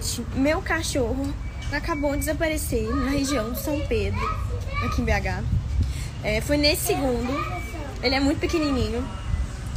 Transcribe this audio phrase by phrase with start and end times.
[0.00, 1.30] Gente, meu cachorro
[1.70, 4.18] acabou de desaparecer na região de São Pedro,
[4.82, 5.44] aqui em BH.
[6.24, 7.30] É, foi nesse segundo.
[8.02, 9.06] Ele é muito pequenininho,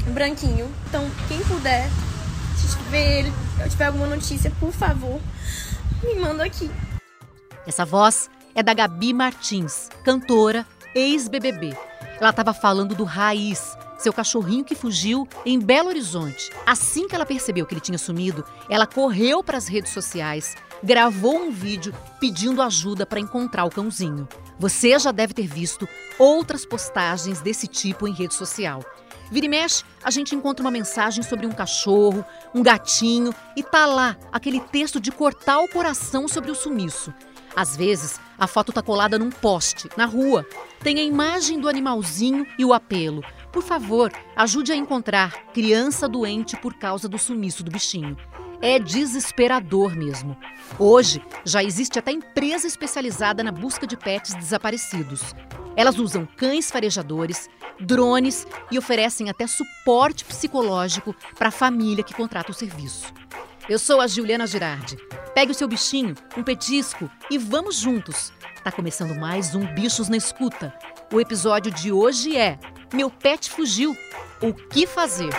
[0.08, 0.72] branquinho.
[0.88, 1.90] Então, quem puder,
[2.56, 3.34] se tiver ele,
[3.64, 5.20] se tiver alguma notícia, por favor,
[6.02, 6.72] me manda aqui.
[7.68, 10.66] Essa voz é da Gabi Martins, cantora,
[10.96, 11.78] ex-BBB.
[12.18, 16.52] Ela estava falando do Raiz, seu cachorrinho que fugiu em Belo Horizonte.
[16.66, 21.38] Assim que ela percebeu que ele tinha sumido, ela correu para as redes sociais, gravou
[21.38, 24.28] um vídeo pedindo ajuda para encontrar o cãozinho.
[24.60, 25.88] Você já deve ter visto
[26.20, 28.84] outras postagens desse tipo em rede social.
[29.32, 33.86] Vira e mexe, a gente encontra uma mensagem sobre um cachorro, um gatinho e tá
[33.86, 37.14] lá aquele texto de cortar o coração sobre o sumiço.
[37.56, 40.46] Às vezes, a foto tá colada num poste, na rua.
[40.82, 43.24] Tem a imagem do animalzinho e o apelo.
[43.54, 48.18] Por favor, ajude a encontrar criança doente por causa do sumiço do bichinho.
[48.60, 50.36] É desesperador mesmo.
[50.80, 55.36] Hoje, já existe até empresa especializada na busca de pets desaparecidos.
[55.76, 57.48] Elas usam cães farejadores,
[57.80, 63.14] drones e oferecem até suporte psicológico para a família que contrata o serviço.
[63.70, 64.98] Eu sou a Juliana Girardi.
[65.36, 68.34] Pegue o seu bichinho, um petisco e vamos juntos.
[68.64, 70.74] Tá começando mais um Bichos na Escuta.
[71.14, 72.58] O episódio de hoje é
[72.94, 73.98] Meu Pet Fugiu.
[74.40, 75.30] O que fazer?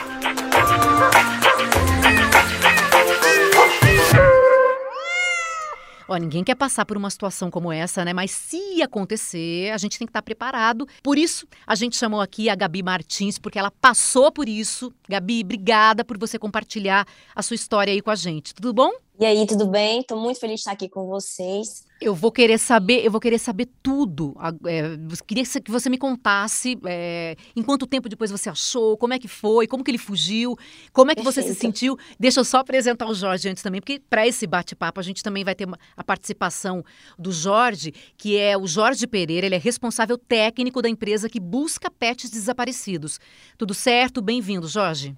[6.08, 8.12] Ó, ninguém quer passar por uma situação como essa, né?
[8.12, 10.86] Mas se acontecer, a gente tem que estar preparado.
[11.00, 14.92] Por isso, a gente chamou aqui a Gabi Martins, porque ela passou por isso.
[15.08, 18.52] Gabi, obrigada por você compartilhar a sua história aí com a gente.
[18.52, 18.90] Tudo bom?
[19.16, 20.00] E aí, tudo bem?
[20.00, 21.86] Estou muito feliz de estar aqui com vocês.
[22.00, 24.36] Eu vou querer saber, eu vou querer saber tudo.
[24.66, 29.18] É, queria que você me contasse é, em quanto tempo depois você achou, como é
[29.18, 30.56] que foi, como que ele fugiu,
[30.92, 31.46] como é que Perfeito.
[31.46, 31.96] você se sentiu.
[32.18, 35.44] Deixa eu só apresentar o Jorge antes também, porque para esse bate-papo a gente também
[35.44, 36.84] vai ter a participação
[37.16, 41.88] do Jorge, que é o Jorge Pereira, ele é responsável técnico da empresa que busca
[41.88, 43.20] pets desaparecidos.
[43.56, 44.20] Tudo certo?
[44.20, 45.16] Bem-vindo, Jorge.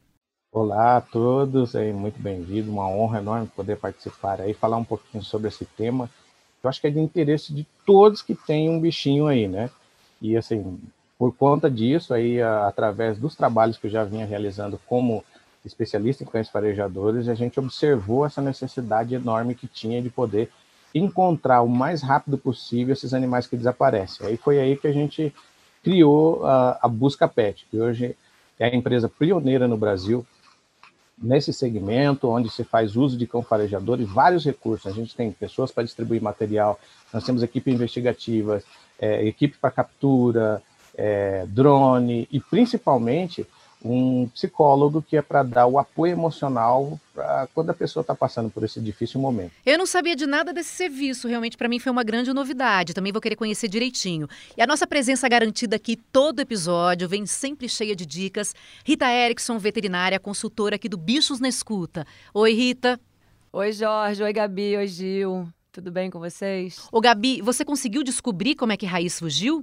[0.59, 5.23] Olá a todos, é muito bem-vindo, uma honra enorme poder participar aí, falar um pouquinho
[5.23, 6.09] sobre esse tema.
[6.65, 9.69] Eu acho que é de interesse de todos que têm um bichinho aí, né?
[10.19, 10.81] E assim,
[11.19, 15.23] por conta disso aí, através dos trabalhos que eu já vinha realizando como
[15.63, 20.51] especialista em cães farejadores, a gente observou essa necessidade enorme que tinha de poder
[20.95, 24.27] encontrar o mais rápido possível esses animais que desaparecem.
[24.27, 25.35] Aí foi aí que a gente
[25.85, 28.17] criou a, a Busca Pet, que hoje
[28.59, 30.25] é a empresa pioneira no Brasil
[31.21, 34.87] nesse segmento, onde se faz uso de cão farejador e vários recursos.
[34.91, 36.79] A gente tem pessoas para distribuir material,
[37.13, 38.63] nós temos equipe investigativa,
[38.99, 40.63] é, equipe para captura,
[40.97, 43.47] é, drone e principalmente
[43.93, 48.51] um psicólogo que é para dar o apoio emocional para quando a pessoa está passando
[48.51, 49.53] por esse difícil momento.
[49.65, 52.95] Eu não sabia de nada desse serviço, realmente para mim foi uma grande novidade.
[52.95, 54.29] Também vou querer conhecer direitinho.
[54.57, 58.55] E a nossa presença garantida aqui todo episódio vem sempre cheia de dicas.
[58.85, 62.07] Rita Erickson, veterinária, consultora aqui do Bichos na Escuta.
[62.35, 63.01] Oi, Rita.
[63.53, 64.23] Oi, Jorge.
[64.23, 64.77] Oi, Gabi.
[64.77, 65.49] Oi, Gil.
[65.73, 66.89] Tudo bem com vocês?
[66.91, 69.63] Ô, Gabi, você conseguiu descobrir como é que Raiz fugiu?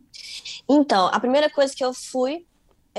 [0.70, 2.46] Então, a primeira coisa que eu fui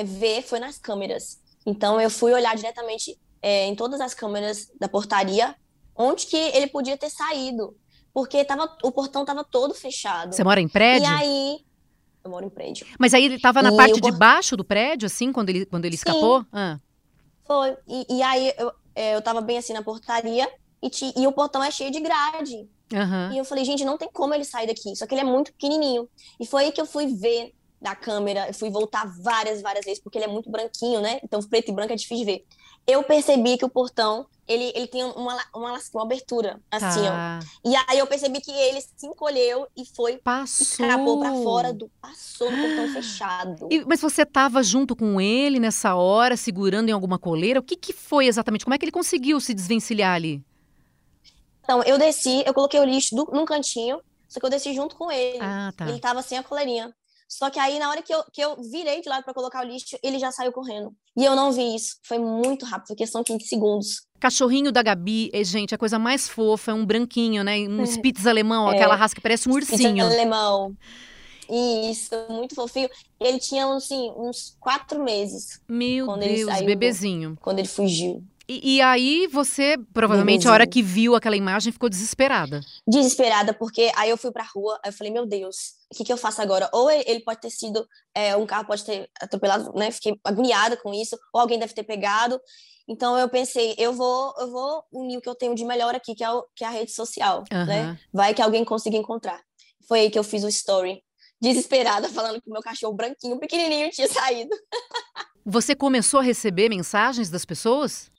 [0.03, 1.39] ver foi nas câmeras.
[1.67, 5.55] Então eu fui olhar diretamente é, em todas as câmeras da portaria
[5.97, 7.77] onde que ele podia ter saído,
[8.13, 10.35] porque tava, o portão estava todo fechado.
[10.35, 11.09] Você mora em prédio?
[11.09, 11.59] E aí
[12.25, 12.87] eu moro em prédio.
[12.99, 15.85] Mas aí ele estava na e parte de baixo do prédio, assim, quando ele, quando
[15.85, 16.45] ele escapou?
[16.53, 16.79] Ah.
[17.47, 17.77] Foi.
[17.87, 20.51] E, e aí eu, é, eu tava bem assim na portaria
[20.83, 22.69] e, e o portão é cheio de grade.
[22.93, 23.33] Uhum.
[23.33, 24.95] E eu falei, gente, não tem como ele sair daqui.
[24.97, 26.09] Só que ele é muito pequenininho.
[26.41, 27.53] E foi aí que eu fui ver
[27.85, 31.21] da câmera, eu fui voltar várias, várias vezes, porque ele é muito branquinho, né?
[31.23, 32.45] Então, preto e branco é difícil de ver.
[32.87, 37.41] Eu percebi que o portão, ele, ele tem uma, uma, uma abertura, assim, tá.
[37.43, 37.69] ó.
[37.71, 40.17] E aí eu percebi que ele se encolheu e foi...
[40.17, 40.87] Passou.
[40.87, 41.91] Escapou pra fora do...
[42.01, 43.69] Passou no portão fechado.
[43.71, 47.61] E, mas você tava junto com ele nessa hora, segurando em alguma coleira?
[47.61, 48.65] O que que foi exatamente?
[48.65, 50.43] Como é que ele conseguiu se desvencilhar ali?
[51.63, 54.97] Então, eu desci, eu coloquei o lixo do, num cantinho, só que eu desci junto
[54.97, 55.39] com ele.
[55.43, 55.87] Ah, tá.
[55.87, 56.95] Ele tava sem a coleirinha.
[57.29, 59.69] Só que aí, na hora que eu, que eu virei de lado para colocar o
[59.69, 60.95] lixo, ele já saiu correndo.
[61.17, 61.97] E eu não vi isso.
[62.03, 64.03] Foi muito rápido, foi questão de segundos.
[64.21, 67.59] Cachorrinho da Gabi, é, gente, a coisa mais fofa, é um branquinho, né?
[67.61, 67.87] Um é.
[67.87, 68.77] Spitz alemão, é.
[68.77, 69.79] aquela raça que parece um ursinho.
[69.79, 70.77] Spitz alemão.
[71.91, 72.89] Isso, muito fofinho.
[73.21, 75.61] Ele tinha, assim, uns quatro meses.
[75.69, 77.37] Meu Deus, saiu, bebezinho.
[77.41, 78.23] Quando ele fugiu.
[78.47, 82.61] E, e, aí você, provavelmente, a hora que viu aquela imagem, ficou desesperada.
[82.87, 85.57] Desesperada, porque aí eu fui pra rua, aí eu falei, meu Deus,
[85.91, 86.69] o que, que eu faço agora?
[86.73, 89.91] Ou ele pode ter sido, é, um carro pode ter atropelado, né?
[89.91, 92.39] Fiquei agoniada com isso, ou alguém deve ter pegado.
[92.87, 96.15] Então eu pensei, eu vou, eu vou unir o que eu tenho de melhor aqui,
[96.15, 97.65] que é, o, que é a rede social, uhum.
[97.65, 97.99] né?
[98.13, 99.41] Vai que alguém consiga encontrar.
[99.89, 101.03] Foi aí que eu fiz o story,
[101.41, 104.55] desesperada, falando que o meu cachorro branquinho, pequenininho, tinha saído.
[105.47, 108.11] Você começou a receber mensagens das pessoas?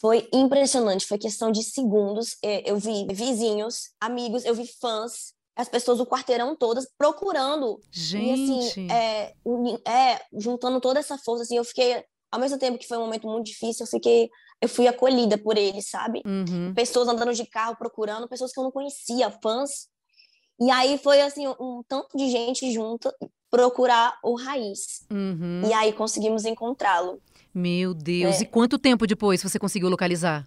[0.00, 2.36] Foi impressionante, foi questão de segundos.
[2.42, 7.80] É, eu vi vizinhos, amigos, eu vi fãs, as pessoas do quarteirão todas procurando.
[7.90, 8.52] Gente!
[8.52, 9.34] E assim, é,
[9.84, 13.26] é, juntando toda essa força, assim, eu fiquei, ao mesmo tempo que foi um momento
[13.26, 14.30] muito difícil, eu fiquei,
[14.60, 16.22] eu fui acolhida por eles, sabe?
[16.24, 16.72] Uhum.
[16.74, 19.88] Pessoas andando de carro procurando, pessoas que eu não conhecia, fãs.
[20.60, 23.12] E aí foi assim, um tanto de gente junto
[23.50, 25.04] procurar o raiz.
[25.10, 25.62] Uhum.
[25.66, 27.20] E aí conseguimos encontrá-lo.
[27.54, 28.40] Meu Deus!
[28.40, 28.42] É.
[28.42, 30.46] E quanto tempo depois você conseguiu localizar?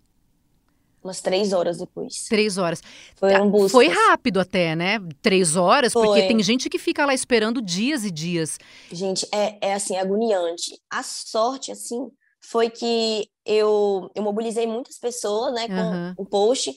[1.03, 2.25] Umas três horas depois.
[2.30, 2.81] Três horas.
[3.15, 3.71] Foi um buscas.
[3.71, 5.00] Foi rápido até, né?
[5.19, 6.06] Três horas, Foi.
[6.06, 8.59] porque tem gente que fica lá esperando dias e dias.
[8.92, 10.80] Gente, é, é assim, agoniante.
[10.92, 12.07] A sorte, assim,
[12.39, 16.13] foi que eu, eu mobilizei muitas pessoas, né, com uhum.
[16.18, 16.71] o post.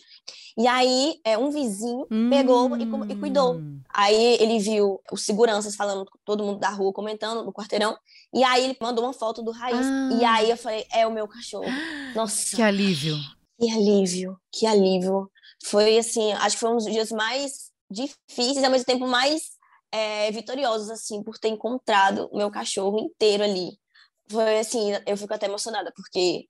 [0.56, 2.30] E aí, é, um vizinho hum.
[2.30, 3.54] pegou e, e, cuidou.
[3.54, 3.80] Hum.
[3.88, 7.96] Aí ele viu os seguranças falando, todo mundo da rua comentando no quarteirão.
[8.32, 9.84] E aí ele mandou uma foto do Raiz.
[9.84, 10.10] Ah.
[10.12, 11.66] E aí eu falei, é o meu cachorro.
[12.14, 12.54] Nossa.
[12.56, 13.16] Que alívio.
[13.58, 15.30] Que alívio, que alívio.
[15.64, 19.54] Foi assim, acho que foi um dos dias mais difíceis ao mesmo tempo mais
[19.92, 23.78] é, vitoriosos, assim, por ter encontrado o meu cachorro inteiro ali.
[24.28, 26.46] Foi assim, eu fico até emocionada, porque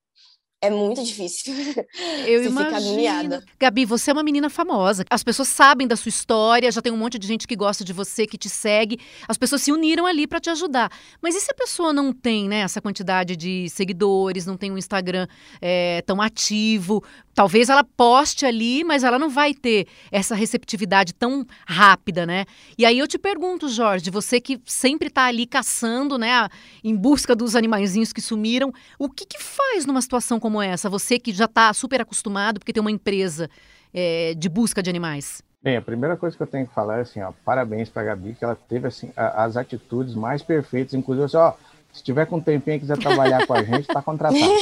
[0.65, 1.53] é muito difícil.
[2.27, 3.43] Eu você imagino.
[3.59, 5.05] Gabi, você é uma menina famosa.
[5.11, 7.93] As pessoas sabem da sua história, já tem um monte de gente que gosta de
[7.93, 8.99] você, que te segue.
[9.29, 10.91] As pessoas se uniram ali para te ajudar.
[11.21, 14.79] Mas e se a pessoa não tem né, essa quantidade de seguidores, não tem um
[14.79, 15.27] Instagram
[15.61, 17.05] é, tão ativo?
[17.35, 22.45] Talvez ela poste ali, mas ela não vai ter essa receptividade tão rápida, né?
[22.79, 26.49] E aí eu te pergunto, Jorge, você que sempre está ali caçando, né,
[26.83, 30.89] em busca dos animaizinhos que sumiram, o que, que faz numa situação como essa?
[30.89, 33.51] Você que já está super acostumado, porque tem uma empresa
[33.93, 35.43] é, de busca de animais.
[35.63, 38.05] Bem, a primeira coisa que eu tenho que falar é assim, ó, parabéns para a
[38.05, 41.55] Gabi, que ela teve assim, a, as atitudes mais perfeitas, inclusive assim, ó,
[41.95, 44.53] se tiver com um tempinho e quiser trabalhar com a gente, está contratado.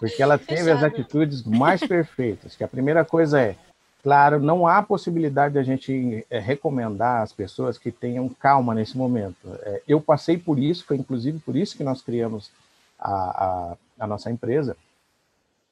[0.00, 2.56] Porque ela teve as atitudes mais perfeitas.
[2.56, 3.56] Que a primeira coisa é,
[4.02, 8.98] claro, não há possibilidade de a gente é, recomendar às pessoas que tenham calma nesse
[8.98, 9.48] momento.
[9.62, 12.50] É, eu passei por isso, foi inclusive por isso que nós criamos
[12.98, 14.76] a, a, a nossa empresa.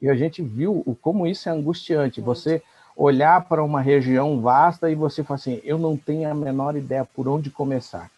[0.01, 2.21] E a gente viu o, como isso é angustiante.
[2.21, 2.63] Você
[2.97, 7.05] olhar para uma região vasta e você falar assim, eu não tenho a menor ideia
[7.05, 8.11] por onde começar.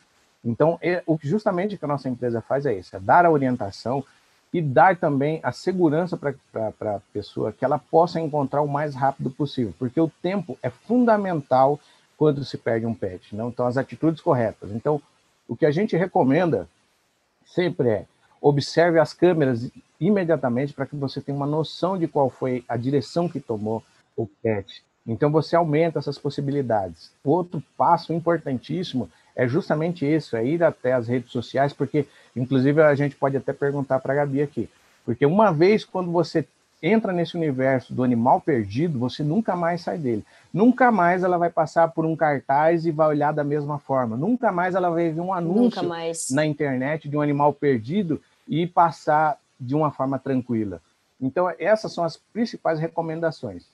[0.45, 3.31] Então, é, o que justamente que a nossa empresa faz é isso, é dar a
[3.31, 4.05] orientação,
[4.53, 6.35] e dar também a segurança para
[6.81, 11.81] a pessoa que ela possa encontrar o mais rápido possível, porque o tempo é fundamental
[12.19, 13.49] quando se perde um pet, não?
[13.49, 14.71] Então, as atitudes corretas.
[14.71, 15.01] Então,
[15.49, 16.69] o que a gente recomenda
[17.47, 18.07] sempre é
[18.41, 23.29] observe as câmeras imediatamente para que você tenha uma noção de qual foi a direção
[23.29, 23.83] que tomou
[24.17, 24.85] o pet.
[25.07, 27.11] Então, você aumenta essas possibilidades.
[27.25, 32.07] Outro passo importantíssimo é justamente isso, é ir até as redes sociais, porque,
[32.37, 34.69] inclusive, a gente pode até perguntar para a Gabi aqui,
[35.05, 36.47] porque uma vez quando você
[36.83, 40.25] entra nesse universo do animal perdido, você nunca mais sai dele.
[40.53, 44.17] Nunca mais ela vai passar por um cartaz e vai olhar da mesma forma.
[44.17, 45.81] Nunca mais ela vai ver um anúncio
[46.33, 50.81] na internet de um animal perdido e passar de uma forma tranquila.
[51.21, 53.65] Então, essas são as principais recomendações.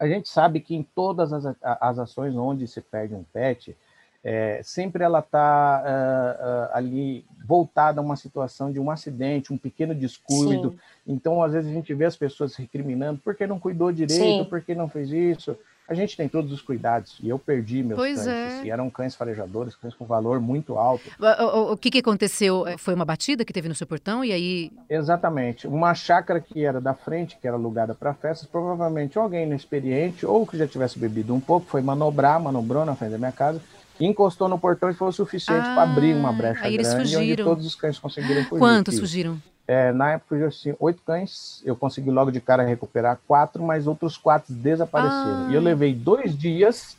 [0.00, 3.76] A gente sabe que em todas as, as ações onde se perde um pet,
[4.24, 9.58] é, sempre ela está uh, uh, ali voltada a uma situação de um acidente, um
[9.58, 10.70] pequeno descuido.
[10.70, 10.78] Sim.
[11.06, 14.44] Então, às vezes, a gente vê as pessoas recriminando por que não cuidou direito, Sim.
[14.48, 15.54] por que não fez isso.
[15.86, 17.18] A gente tem todos os cuidados.
[17.22, 18.26] E eu perdi meus pois cães.
[18.26, 18.64] É.
[18.64, 21.04] E eram cães farejadores, cães com valor muito alto.
[21.20, 22.66] O, o, o que, que aconteceu?
[22.66, 24.72] É, foi uma batida que teve no seu portão e aí.
[24.88, 25.66] Exatamente.
[25.66, 30.46] Uma chácara que era da frente, que era alugada para festas, provavelmente alguém inexperiente ou
[30.46, 33.60] que já tivesse bebido um pouco, foi manobrar, manobrou na frente da minha casa
[34.00, 37.14] encostou no portão e foi o suficiente ah, para abrir uma brecha aí eles grande,
[37.14, 37.44] fugiram.
[37.44, 38.58] onde todos os cães conseguiram fugir.
[38.58, 39.40] Quantos fugiram?
[39.66, 43.86] É, na época fugiu assim, oito cães, eu consegui logo de cara recuperar quatro, mas
[43.86, 45.46] outros quatro desapareceram.
[45.46, 45.48] Ah.
[45.50, 46.96] E eu levei dois dias,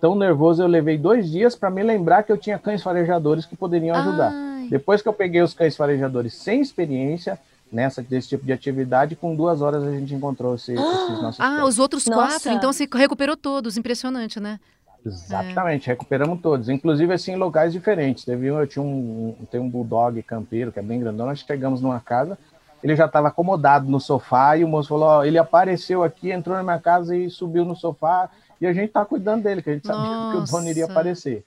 [0.00, 3.56] tão nervoso, eu levei dois dias para me lembrar que eu tinha cães farejadores que
[3.56, 4.30] poderiam ajudar.
[4.32, 4.68] Ai.
[4.68, 7.38] Depois que eu peguei os cães farejadores sem experiência,
[7.72, 10.78] nessa desse tipo de atividade, com duas horas a gente encontrou esse, esses
[11.22, 11.40] nossos.
[11.40, 11.68] Ah, cães.
[11.68, 12.34] os outros Nossa.
[12.34, 14.60] quatro, então você recuperou todos, impressionante, né?
[15.06, 15.92] Exatamente, é.
[15.92, 18.24] recuperamos todos, inclusive assim em locais diferentes.
[18.24, 21.26] Teve um, eu tinha um, tem um bulldog campeiro que é bem grandão.
[21.26, 22.36] Nós chegamos numa casa,
[22.82, 26.56] ele já estava acomodado no sofá e o moço falou: ó, ele apareceu aqui, entrou
[26.56, 29.74] na minha casa e subiu no sofá e a gente tá cuidando dele, que a
[29.74, 30.36] gente sabia Nossa.
[30.36, 31.44] que o dono iria aparecer.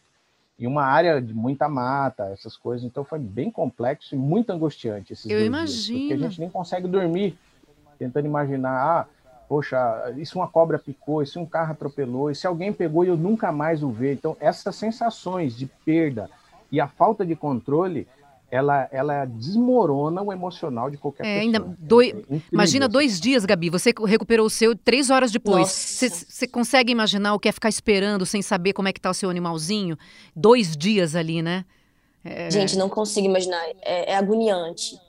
[0.60, 2.86] em uma área de muita mata, essas coisas.
[2.86, 5.98] Então foi bem complexo e muito angustiante esses Eu imagino.
[5.98, 7.38] Dias, porque a gente nem consegue dormir
[7.98, 9.06] tentando imaginar, ah,
[9.50, 13.18] poxa, isso uma cobra picou, isso um carro atropelou, e se alguém pegou e eu
[13.18, 14.14] nunca mais o ver.
[14.14, 16.30] Então essas sensações de perda
[16.72, 18.08] e a falta de controle
[18.52, 21.42] ela, ela desmorona o emocional de qualquer é, pessoa.
[21.42, 25.70] Ainda dois, é imagina dois dias, Gabi, você recuperou o seu três horas depois.
[25.70, 29.14] Você consegue imaginar o que é ficar esperando sem saber como é que tá o
[29.14, 29.98] seu animalzinho?
[30.36, 31.66] Dois dias ali, né?
[32.24, 32.52] É...
[32.52, 33.64] Gente, não consigo imaginar.
[33.82, 35.00] É, é agoniante.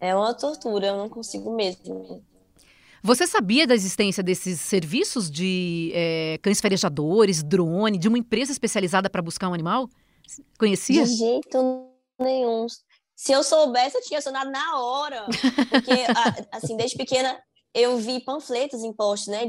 [0.00, 2.22] É uma tortura, eu não consigo mesmo.
[3.02, 9.08] Você sabia da existência desses serviços de é, cães farejadores, drone, de uma empresa especializada
[9.08, 9.88] para buscar um animal?
[10.58, 11.04] Conhecia?
[11.04, 11.88] De jeito
[12.18, 12.66] nenhum.
[13.14, 15.26] Se eu soubesse, eu tinha acionado na hora.
[15.70, 15.90] Porque,
[16.52, 17.38] assim, desde pequena,
[17.74, 19.48] eu vi panfletos em post, né?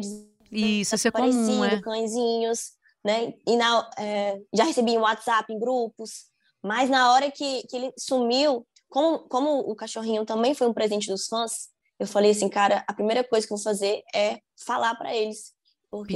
[0.51, 1.79] Isso, isso é comum, é.
[1.82, 2.72] cãezinhos,
[3.03, 3.34] né?
[3.48, 6.25] E na, é, já recebi em WhatsApp, em grupos.
[6.63, 11.08] Mas na hora que, que ele sumiu, como, como o cachorrinho também foi um presente
[11.08, 14.96] dos fãs, eu falei assim, cara, a primeira coisa que eu vou fazer é falar
[14.96, 15.53] para eles,
[15.91, 16.15] porque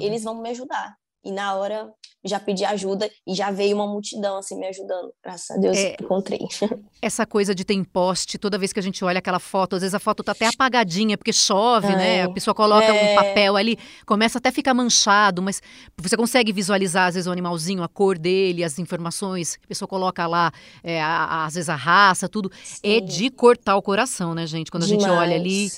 [0.00, 0.96] eles vão me ajudar.
[1.24, 1.92] E na hora
[2.24, 5.12] já pedi ajuda e já veio uma multidão assim me ajudando.
[5.22, 6.40] Graças a Deus é, encontrei.
[7.02, 9.94] Essa coisa de ter poste, toda vez que a gente olha aquela foto, às vezes
[9.94, 11.92] a foto tá até apagadinha porque chove, né?
[11.92, 12.22] é, né?
[12.22, 13.12] A pessoa coloca é...
[13.12, 13.76] um papel ali,
[14.06, 15.60] começa até a ficar manchado, mas
[15.96, 19.58] você consegue visualizar às vezes o animalzinho, a cor dele, as informações.
[19.64, 20.52] A pessoa coloca lá,
[20.84, 22.50] é, a, a, às vezes a raça, tudo.
[22.52, 22.96] É Sim.
[22.96, 24.70] É de cortar o coração, né, gente?
[24.70, 25.04] Quando Demais.
[25.04, 25.70] a gente olha ali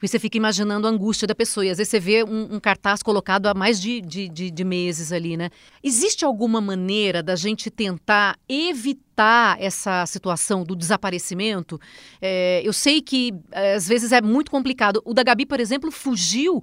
[0.00, 1.66] porque você fica imaginando a angústia da pessoa.
[1.66, 4.64] E às vezes você vê um, um cartaz colocado há mais de, de, de, de
[4.64, 5.50] meses ali, né?
[5.84, 11.78] Existe alguma maneira da gente tentar evitar essa situação do desaparecimento?
[12.18, 15.02] É, eu sei que é, às vezes é muito complicado.
[15.04, 16.62] O da Gabi, por exemplo, fugiu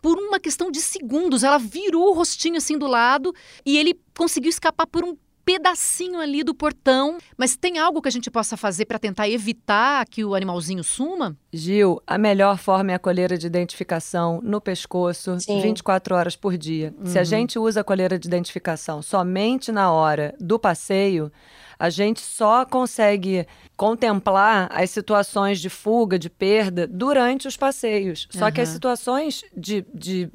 [0.00, 1.42] por uma questão de segundos.
[1.42, 5.16] Ela virou o rostinho assim do lado e ele conseguiu escapar por um
[5.46, 7.18] pedacinho ali do portão.
[7.38, 11.36] Mas tem algo que a gente possa fazer para tentar evitar que o animalzinho suma?
[11.52, 15.62] Gil, a melhor forma é a coleira de identificação no pescoço, Sim.
[15.62, 16.92] 24 horas por dia.
[16.98, 17.06] Uhum.
[17.06, 17.24] Se a uhum.
[17.24, 21.30] gente usa a coleira de identificação somente na hora do passeio,
[21.78, 28.26] a gente só consegue contemplar as situações de fuga, de perda, durante os passeios.
[28.32, 28.52] Só uhum.
[28.52, 30.28] que as situações de, de,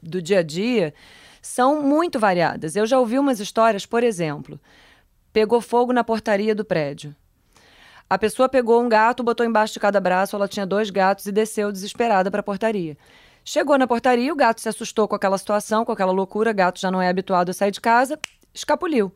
[0.00, 0.94] do dia a dia
[1.44, 2.74] são muito variadas.
[2.74, 4.58] Eu já ouvi umas histórias, por exemplo,
[5.30, 7.14] pegou fogo na portaria do prédio.
[8.08, 11.32] A pessoa pegou um gato, botou embaixo de cada braço, ela tinha dois gatos e
[11.32, 12.96] desceu desesperada para a portaria.
[13.44, 16.80] Chegou na portaria, o gato se assustou com aquela situação, com aquela loucura, o gato
[16.80, 18.18] já não é habituado a sair de casa,
[18.54, 19.14] escapuliu.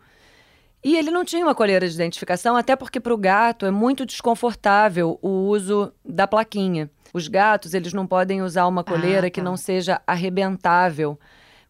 [0.84, 4.04] E ele não tinha uma coleira de identificação, até porque para o gato é muito
[4.04, 6.90] desconfortável o uso da plaquinha.
[7.14, 9.30] Os gatos, eles não podem usar uma coleira ah, tá.
[9.30, 11.18] que não seja arrebentável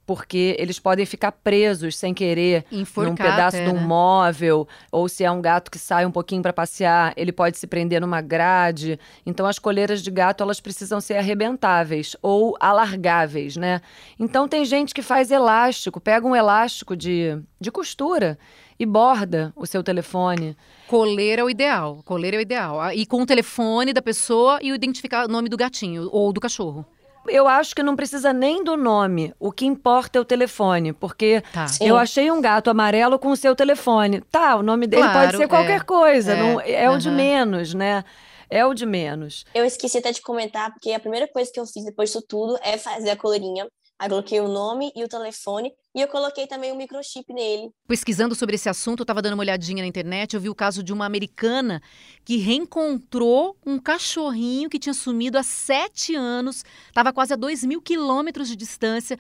[0.08, 3.80] porque eles podem ficar presos sem querer Enforcar, num pedaço de um né?
[3.80, 7.66] móvel, ou se é um gato que sai um pouquinho para passear, ele pode se
[7.66, 8.98] prender numa grade.
[9.26, 13.82] Então as coleiras de gato elas precisam ser arrebentáveis ou alargáveis, né?
[14.18, 18.38] Então tem gente que faz elástico, pega um elástico de, de costura
[18.78, 20.56] e borda o seu telefone.
[20.86, 22.92] Coleira é o ideal, coleira é o ideal.
[22.94, 26.86] E com o telefone da pessoa e identificar o nome do gatinho ou do cachorro
[27.28, 29.35] eu acho que não precisa nem do nome.
[29.38, 30.92] O que importa é o telefone.
[30.92, 31.66] Porque tá.
[31.80, 34.20] eu achei um gato amarelo com o seu telefone.
[34.30, 35.85] Tá, o nome dele claro, pode ser qualquer é.
[35.85, 36.32] coisa.
[36.32, 36.97] É, não, é uhum.
[36.97, 38.04] o de menos, né?
[38.50, 39.44] É o de menos.
[39.54, 42.58] Eu esqueci até de comentar, porque a primeira coisa que eu fiz depois disso tudo
[42.62, 43.66] é fazer a colorinha
[44.00, 47.70] Aí coloquei o nome e o telefone e eu coloquei também o microchip nele.
[47.88, 50.84] Pesquisando sobre esse assunto, eu estava dando uma olhadinha na internet, eu vi o caso
[50.84, 51.82] de uma americana
[52.24, 57.82] que reencontrou um cachorrinho que tinha sumido há sete anos, estava quase a dois mil
[57.82, 59.18] quilômetros de distância,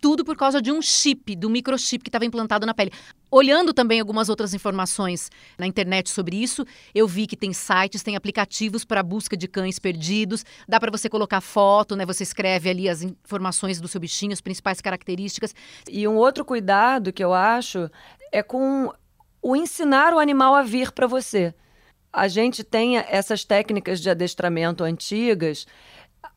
[0.00, 2.92] tudo por causa de um chip, do microchip que estava implantado na pele.
[3.30, 8.16] Olhando também algumas outras informações na internet sobre isso, eu vi que tem sites, tem
[8.16, 12.06] aplicativos para busca de cães perdidos, dá para você colocar foto, né?
[12.06, 15.54] Você escreve ali as informações do seu bichinho, as principais características.
[15.90, 17.90] E um outro cuidado que eu acho
[18.32, 18.92] é com
[19.42, 21.54] o ensinar o animal a vir para você.
[22.12, 25.66] A gente tem essas técnicas de adestramento antigas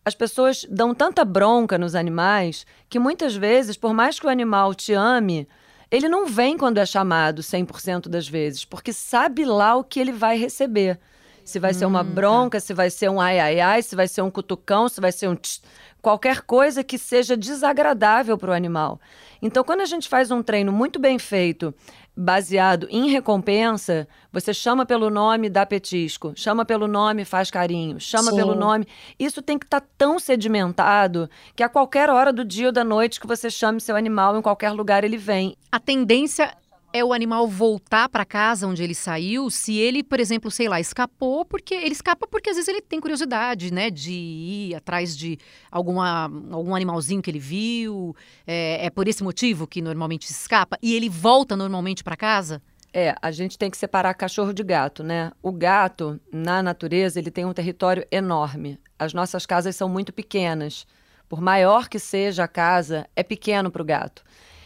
[0.10, 4.74] as pessoas dão tanta bronca nos animais que muitas vezes, por mais que o animal
[4.74, 5.48] te ame,
[5.92, 10.12] ele não vem quando é chamado 100% das vezes, porque sabe lá o que ele
[10.12, 11.00] vai receber.
[11.46, 12.12] Se vai hum, ser uma hum, tá.
[12.12, 15.12] bronca, se vai ser um ai ai ai, se vai ser um cutucão, se vai
[15.12, 15.62] ser um tch,
[16.01, 19.00] qualquer coisa que seja desagradável para o animal.
[19.41, 21.74] Então, quando a gente faz um treino muito bem feito
[22.15, 28.32] baseado em recompensa, você chama pelo nome, dá petisco, chama pelo nome, faz carinho, chama
[28.32, 28.36] Sim.
[28.36, 28.86] pelo nome.
[29.18, 32.84] Isso tem que estar tá tão sedimentado que a qualquer hora do dia ou da
[32.84, 35.56] noite que você chame seu animal, em qualquer lugar ele vem.
[35.72, 36.53] A tendência
[36.91, 40.79] é o animal voltar para casa onde ele saiu, se ele, por exemplo, sei lá,
[40.79, 45.38] escapou, porque ele escapa porque às vezes ele tem curiosidade, né, de ir atrás de
[45.72, 48.15] alguma, algum animalzinho que ele viu.
[48.46, 52.62] É, é por esse motivo que normalmente escapa e ele volta normalmente para casa?
[52.91, 55.31] É, a gente tem que separar cachorro de gato, né?
[55.43, 58.79] O gato, na natureza, ele tem um território enorme.
[58.98, 60.88] As nossas casas são muito pequenas.
[61.27, 64.24] Por maior que seja a casa, é pequeno para o gato.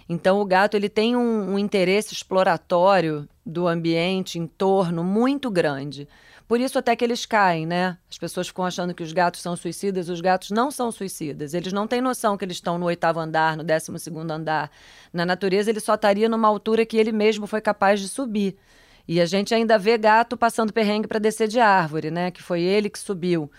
[0.08, 6.08] Então o gato ele tem um, um interesse exploratório do ambiente em torno muito grande.
[6.48, 7.98] Por isso até que eles caem, né?
[8.10, 10.10] As pessoas ficam achando que os gatos são suicidas.
[10.10, 11.54] Os gatos não são suicidas.
[11.54, 14.70] Eles não têm noção que eles estão no oitavo andar, no décimo segundo andar.
[15.12, 18.58] Na natureza, ele só estaria numa altura que ele mesmo foi capaz de subir.
[19.08, 22.30] E a gente ainda vê gato passando perrengue para descer de árvore, né?
[22.30, 23.50] Que foi ele que subiu.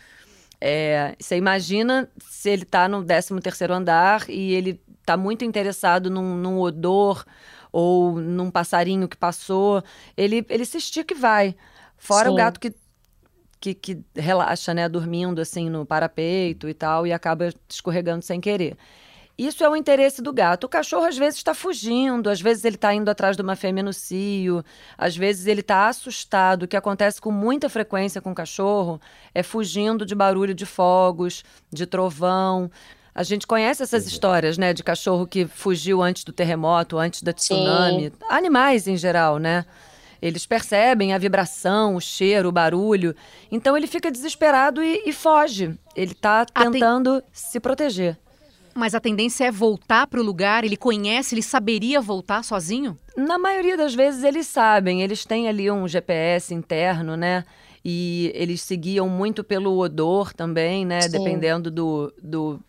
[0.60, 6.10] É, você imagina se ele está no 13 terceiro andar e ele está muito interessado
[6.10, 7.24] num, num, odor
[7.70, 9.82] ou num passarinho que passou,
[10.16, 11.54] ele, ele se estica e vai.
[11.96, 12.32] Fora Sim.
[12.32, 12.74] o gato que,
[13.60, 18.76] que, que, relaxa, né, dormindo assim no parapeito e tal, e acaba escorregando sem querer.
[19.36, 20.64] Isso é o interesse do gato.
[20.64, 23.82] O cachorro às vezes está fugindo, às vezes ele está indo atrás de uma fêmea
[23.82, 24.64] no cio,
[24.96, 26.62] às vezes ele está assustado.
[26.62, 29.00] O que acontece com muita frequência com o cachorro
[29.34, 31.42] é fugindo de barulho de fogos,
[31.72, 32.70] de trovão.
[33.14, 37.32] A gente conhece essas histórias, né, de cachorro que fugiu antes do terremoto, antes da
[37.32, 38.06] tsunami.
[38.06, 38.12] Sim.
[38.28, 39.64] Animais em geral, né?
[40.20, 43.14] Eles percebem a vibração, o cheiro, o barulho.
[43.52, 45.78] Então ele fica desesperado e, e foge.
[45.94, 47.30] Ele está tentando tem...
[47.32, 48.18] se proteger.
[48.74, 50.64] Mas a tendência é voltar para o lugar?
[50.64, 52.98] Ele conhece, ele saberia voltar sozinho?
[53.16, 57.44] Na maioria das vezes eles sabem, eles têm ali um GPS interno, né?
[57.84, 61.02] E eles seguiam muito pelo odor também, né?
[61.02, 61.10] Sim.
[61.10, 62.60] Dependendo do, do,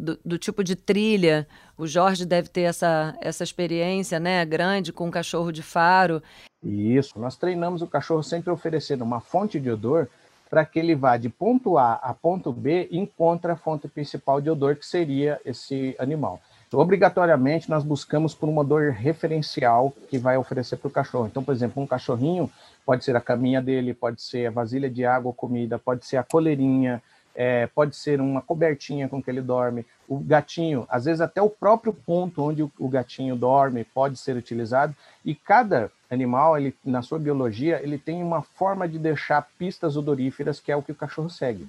[0.00, 1.46] do, do, tipo de trilha.
[1.76, 4.44] O Jorge deve ter essa, essa experiência, né?
[4.44, 6.22] Grande com um cachorro de faro.
[6.62, 10.08] Isso, nós treinamos o cachorro sempre oferecendo uma fonte de odor
[10.48, 14.40] para que ele vá de ponto A a ponto B e encontre a fonte principal
[14.40, 16.40] de odor, que seria esse animal.
[16.72, 21.26] Obrigatoriamente, nós buscamos por um odor referencial que vai oferecer para o cachorro.
[21.26, 22.50] Então, por exemplo, um cachorrinho
[22.86, 26.16] pode ser a caminha dele, pode ser a vasilha de água ou comida, pode ser
[26.16, 27.02] a coleirinha,
[27.42, 29.86] é, pode ser uma cobertinha com que ele dorme.
[30.06, 34.94] O gatinho, às vezes até o próprio ponto onde o, gatinho dorme pode ser utilizado.
[35.24, 40.60] E cada animal, ele, na sua biologia, ele tem uma forma de deixar pistas odoríferas,
[40.60, 41.66] que é o que o cachorro segue.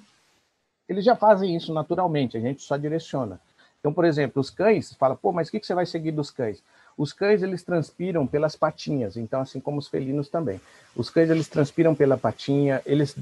[0.90, 3.40] Eles já fazem isso naturalmente, a gente só direciona.
[3.80, 6.30] Então, por exemplo, os cães, fala, pô, mas o que, que você vai seguir dos
[6.30, 6.62] cães?
[6.98, 10.60] Os cães, eles transpiram pelas patinhas, então, assim como os felinos também.
[10.94, 13.16] Os cães, eles transpiram pela patinha, eles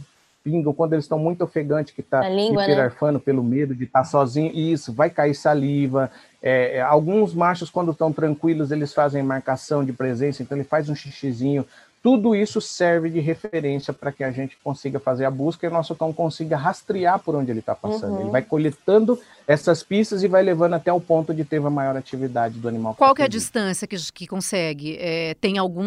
[0.50, 2.48] pingam quando eles estão muito ofegantes, que está né?
[2.48, 3.22] hiperarfando né?
[3.24, 6.10] pelo medo de estar tá sozinho, isso, vai cair saliva,
[6.42, 10.90] é, é, alguns machos, quando estão tranquilos, eles fazem marcação de presença, então ele faz
[10.90, 11.66] um xixizinho.
[12.02, 15.74] Tudo isso serve de referência para que a gente consiga fazer a busca e o
[15.74, 18.14] nosso cão consiga rastrear por onde ele está passando.
[18.14, 18.22] Uhum.
[18.22, 21.98] Ele vai coletando essas pistas e vai levando até o ponto de ter a maior
[21.98, 22.96] atividade do animal.
[22.96, 24.98] Qual que é a distância que, que consegue?
[24.98, 25.84] É, tem algum...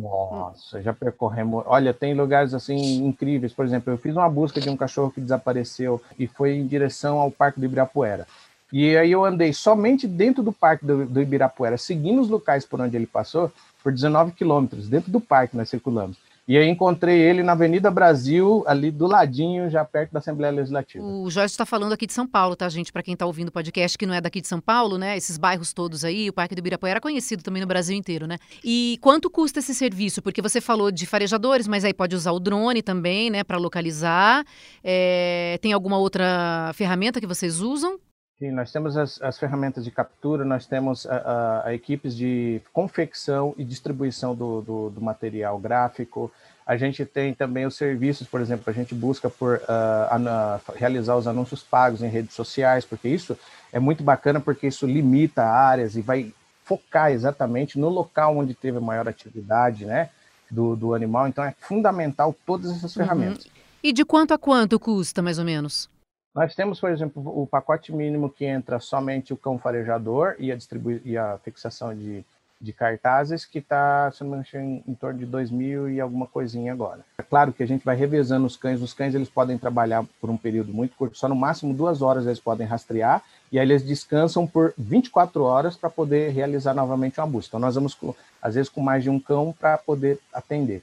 [0.00, 1.64] Nossa, já percorremos...
[1.66, 3.52] Olha, tem lugares assim incríveis.
[3.52, 7.18] Por exemplo, eu fiz uma busca de um cachorro que desapareceu e foi em direção
[7.18, 8.24] ao Parque do Ibirapuera.
[8.72, 12.80] E aí eu andei somente dentro do parque do, do Ibirapuera, seguindo os locais por
[12.80, 16.16] onde ele passou, por 19 quilômetros, dentro do parque nós circulamos.
[16.46, 21.04] E aí encontrei ele na Avenida Brasil, ali do ladinho, já perto da Assembleia Legislativa.
[21.04, 22.92] O Jorge está falando aqui de São Paulo, tá, gente?
[22.92, 25.16] Para quem está ouvindo o podcast que não é daqui de São Paulo, né?
[25.16, 28.38] Esses bairros todos aí, o Parque do Ibirapuera conhecido também no Brasil inteiro, né?
[28.64, 30.20] E quanto custa esse serviço?
[30.20, 33.44] Porque você falou de farejadores, mas aí pode usar o drone também, né?
[33.44, 34.44] Para localizar.
[34.82, 35.58] É...
[35.62, 38.00] Tem alguma outra ferramenta que vocês usam?
[38.42, 42.60] Sim, nós temos as, as, ferramentas de captura, nós temos a, a, a equipes de
[42.72, 46.28] confecção e distribuição do, do, do, material gráfico.
[46.66, 51.28] A gente tem também os serviços, por exemplo, a gente busca por uh, realizar os
[51.28, 53.38] anúncios pagos em redes sociais, porque isso
[53.72, 58.78] é muito bacana, porque isso limita áreas e vai focar exatamente no local onde teve
[58.78, 60.10] a maior atividade né,
[60.50, 61.28] do, do animal.
[61.28, 63.04] Então é fundamental todas essas uhum.
[63.04, 63.44] ferramentas.
[63.44, 63.52] Uhum.
[63.84, 65.88] E de quanto a quanto custa, mais ou menos?
[66.34, 70.56] Nós temos, por exemplo, o pacote mínimo que entra somente o cão farejador e a,
[71.04, 72.24] e a fixação de,
[72.58, 76.00] de cartazes, que está, se não me engano, em, em torno de 2 mil e
[76.00, 77.00] alguma coisinha agora.
[77.18, 78.80] É claro que a gente vai revezando os cães.
[78.80, 82.24] Os cães eles podem trabalhar por um período muito curto, só no máximo duas horas
[82.24, 87.26] eles podem rastrear, e aí eles descansam por 24 horas para poder realizar novamente uma
[87.26, 87.50] busca.
[87.50, 87.94] Então, nós vamos,
[88.40, 90.82] às vezes, com mais de um cão para poder atender.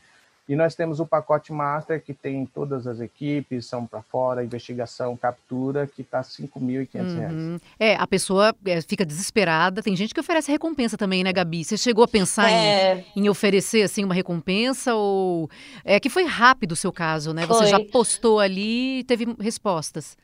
[0.49, 5.15] E nós temos o pacote Master, que tem todas as equipes, são para fora, investigação,
[5.15, 7.31] captura, que está R$ 5.500.
[7.31, 7.59] Uhum.
[7.79, 9.83] É, a pessoa é, fica desesperada.
[9.83, 11.63] Tem gente que oferece recompensa também, né, Gabi?
[11.63, 13.05] Você chegou a pensar é...
[13.15, 14.95] em, em, oferecer, assim, uma recompensa?
[14.95, 15.47] Ou...
[15.85, 17.45] É que foi rápido o seu caso, né?
[17.45, 17.55] Foi.
[17.55, 20.17] Você já postou ali e teve respostas.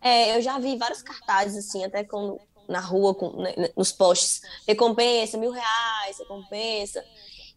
[0.00, 4.42] É, eu já vi vários cartazes, assim, até quando na rua, com, né, nos postes.
[4.64, 7.04] Recompensa, mil reais, recompensa.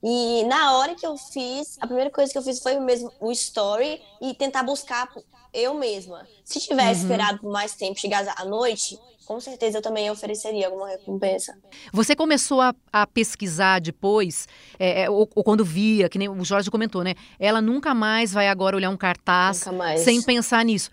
[0.01, 3.31] E na hora que eu fiz, a primeira coisa que eu fiz foi mesmo o
[3.31, 5.09] story e tentar buscar
[5.53, 6.25] eu mesma.
[6.43, 7.11] Se tivesse uhum.
[7.11, 11.55] esperado por mais tempo, chegasse à noite, com certeza eu também ofereceria alguma recompensa.
[11.93, 14.47] Você começou a, a pesquisar depois,
[14.79, 17.13] é, é, ou, ou, quando via, que nem o Jorge comentou, né?
[17.37, 19.65] Ela nunca mais vai agora olhar um cartaz
[20.03, 20.89] sem pensar nisso.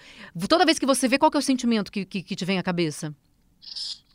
[0.49, 2.59] Toda vez que você vê, qual que é o sentimento que, que, que te vem
[2.59, 3.15] à cabeça?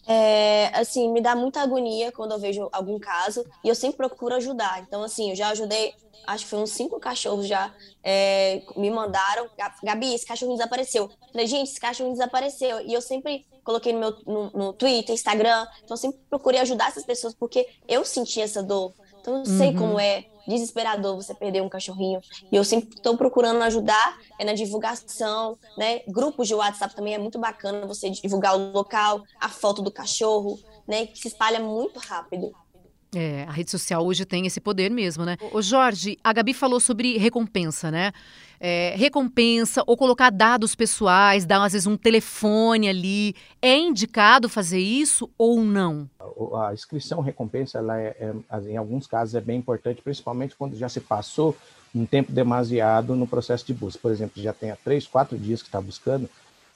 [0.07, 4.35] É, assim, me dá muita agonia quando eu vejo algum caso e eu sempre procuro
[4.35, 4.81] ajudar.
[4.81, 5.93] Então, assim, eu já ajudei,
[6.25, 9.47] acho que foi uns cinco cachorros já é, me mandaram.
[9.83, 11.09] Gabi, esse cachorro desapareceu.
[11.31, 12.81] Falei, gente, esse cachorro desapareceu.
[12.81, 15.67] E eu sempre coloquei no meu no, no Twitter, Instagram.
[15.83, 18.93] Então, eu sempre procurei ajudar essas pessoas porque eu senti essa dor.
[19.19, 19.77] Então, eu sei uhum.
[19.77, 22.21] como é desesperador você perder um cachorrinho.
[22.51, 26.01] E eu sempre estou procurando ajudar é na divulgação, né?
[26.07, 30.59] Grupos de WhatsApp também é muito bacana você divulgar o local, a foto do cachorro,
[30.87, 31.05] né?
[31.05, 32.53] Que se espalha muito rápido.
[33.13, 35.35] É, a rede social hoje tem esse poder mesmo, né?
[35.51, 38.13] O Jorge, a Gabi falou sobre recompensa, né?
[38.63, 43.35] É, recompensa ou colocar dados pessoais, dar às vezes um telefone ali.
[43.59, 46.07] É indicado fazer isso ou não?
[46.63, 50.87] A inscrição recompensa, ela é, é, em alguns casos, é bem importante, principalmente quando já
[50.87, 51.57] se passou
[51.93, 53.99] um tempo demasiado no processo de busca.
[53.99, 56.29] Por exemplo, já tem há três, quatro dias que está buscando,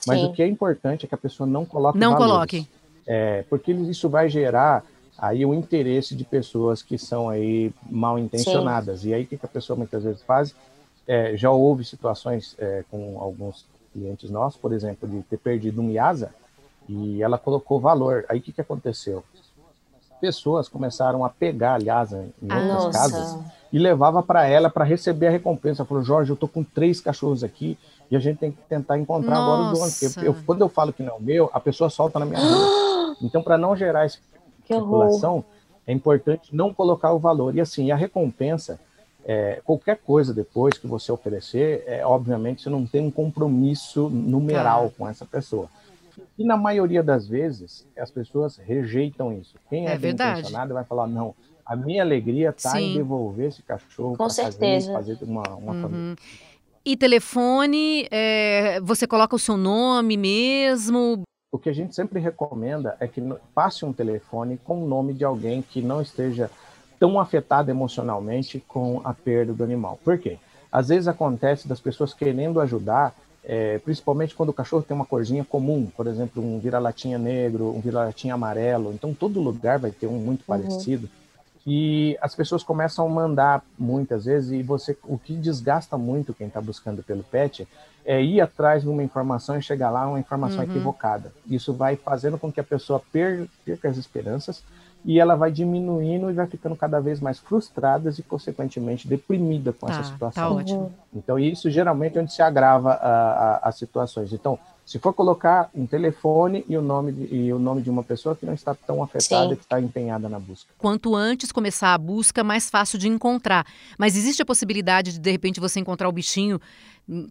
[0.07, 0.25] mas Sim.
[0.25, 2.67] o que é importante é que a pessoa não coloque Não valores, coloque.
[3.05, 4.83] É, porque isso vai gerar
[5.17, 9.01] aí o interesse de pessoas que são aí mal intencionadas.
[9.01, 9.09] Sim.
[9.09, 10.53] E aí o que a pessoa muitas vezes faz?
[11.07, 15.89] É, já houve situações é, com alguns clientes nossos, por exemplo, de ter perdido um
[15.89, 16.33] IASA
[16.87, 18.25] e ela colocou valor.
[18.27, 19.23] Aí o que, que aconteceu?
[20.19, 22.91] Pessoas começaram a pegar a IASA em ah, outras nossa.
[22.91, 23.39] casas
[23.71, 25.85] e levava para ela para receber a recompensa.
[25.85, 27.77] Falou, Jorge, eu tô com três cachorros aqui
[28.09, 29.43] e a gente tem que tentar encontrar nossa.
[29.43, 30.25] agora o dono.
[30.25, 32.85] Eu, quando eu falo que não é o meu, a pessoa solta na minha rua.
[33.21, 34.19] Então, para não gerar esse
[34.67, 35.45] circulação,
[35.87, 37.55] é importante não colocar o valor.
[37.55, 38.77] E assim, a recompensa,
[39.25, 44.93] é, qualquer coisa depois que você oferecer, é, obviamente você não tem um compromisso numeral
[44.95, 45.67] com essa pessoa.
[46.37, 49.55] E na maioria das vezes, as pessoas rejeitam isso.
[49.69, 51.33] Quem é, é intencionado vai falar, não,
[51.65, 55.81] a minha alegria está em devolver esse cachorro para fazer, fazer uma, uma uhum.
[55.81, 56.15] família.
[56.85, 61.23] E telefone, é, você coloca o seu nome mesmo?
[61.55, 63.21] o que a gente sempre recomenda é que
[63.53, 66.51] passe um telefone com o nome de alguém que não esteja
[66.99, 69.99] tão afetado emocionalmente com a perda do animal.
[70.03, 70.37] Por quê?
[70.71, 75.45] Às vezes acontece das pessoas querendo ajudar, é, principalmente quando o cachorro tem uma corzinha
[75.45, 78.91] comum, por exemplo, um vira-latinha negro, um vira-latinha amarelo.
[78.93, 80.45] Então, todo lugar vai ter um muito uhum.
[80.47, 81.09] parecido.
[81.67, 86.47] E as pessoas começam a mandar muitas vezes, e você, o que desgasta muito quem
[86.47, 87.67] está buscando pelo pet
[88.03, 90.69] é ir atrás de uma informação e chegar lá uma informação uhum.
[90.69, 91.33] equivocada.
[91.49, 94.61] Isso vai fazendo com que a pessoa perca as esperanças
[95.05, 99.85] e ela vai diminuindo e vai ficando cada vez mais frustrada e, consequentemente, deprimida com
[99.85, 100.49] tá, essa situação.
[100.49, 100.91] Tá ótimo.
[101.13, 102.93] Então, isso geralmente é onde se agrava
[103.61, 104.33] as situações.
[104.33, 108.03] Então, se for colocar um telefone e o nome de, e o nome de uma
[108.03, 109.55] pessoa que não está tão afetada Sim.
[109.55, 110.69] que está empenhada na busca.
[110.77, 113.65] Quanto antes começar a busca, mais fácil de encontrar.
[113.97, 116.59] Mas existe a possibilidade de de repente você encontrar o bichinho,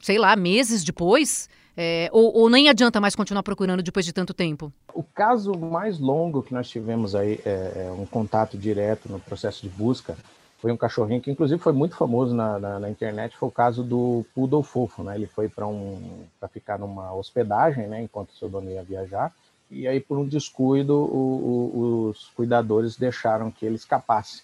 [0.00, 1.48] sei lá, meses depois?
[1.76, 4.72] É, ou, ou, nem adianta mais continuar procurando depois de tanto tempo?
[4.94, 9.62] O caso mais longo que nós tivemos aí, é, é um contato direto no processo
[9.62, 10.16] de busca,
[10.64, 13.82] foi um cachorrinho que inclusive foi muito famoso na, na, na internet, foi o caso
[13.82, 15.14] do Poodle Fofo, né?
[15.14, 19.30] Ele foi para um ficar numa hospedagem, né, enquanto seu dono ia viajar,
[19.70, 24.42] e aí por um descuido o, o, os cuidadores deixaram que ele escapasse.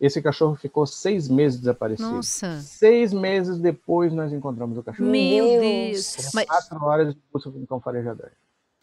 [0.00, 2.10] Esse cachorro ficou seis meses desaparecido.
[2.10, 2.60] Nossa.
[2.60, 5.10] Seis meses depois nós encontramos o cachorro.
[5.10, 6.30] Meu Deus!
[6.32, 6.46] Mas...
[6.46, 8.30] Quatro horas de busca com cão farejador.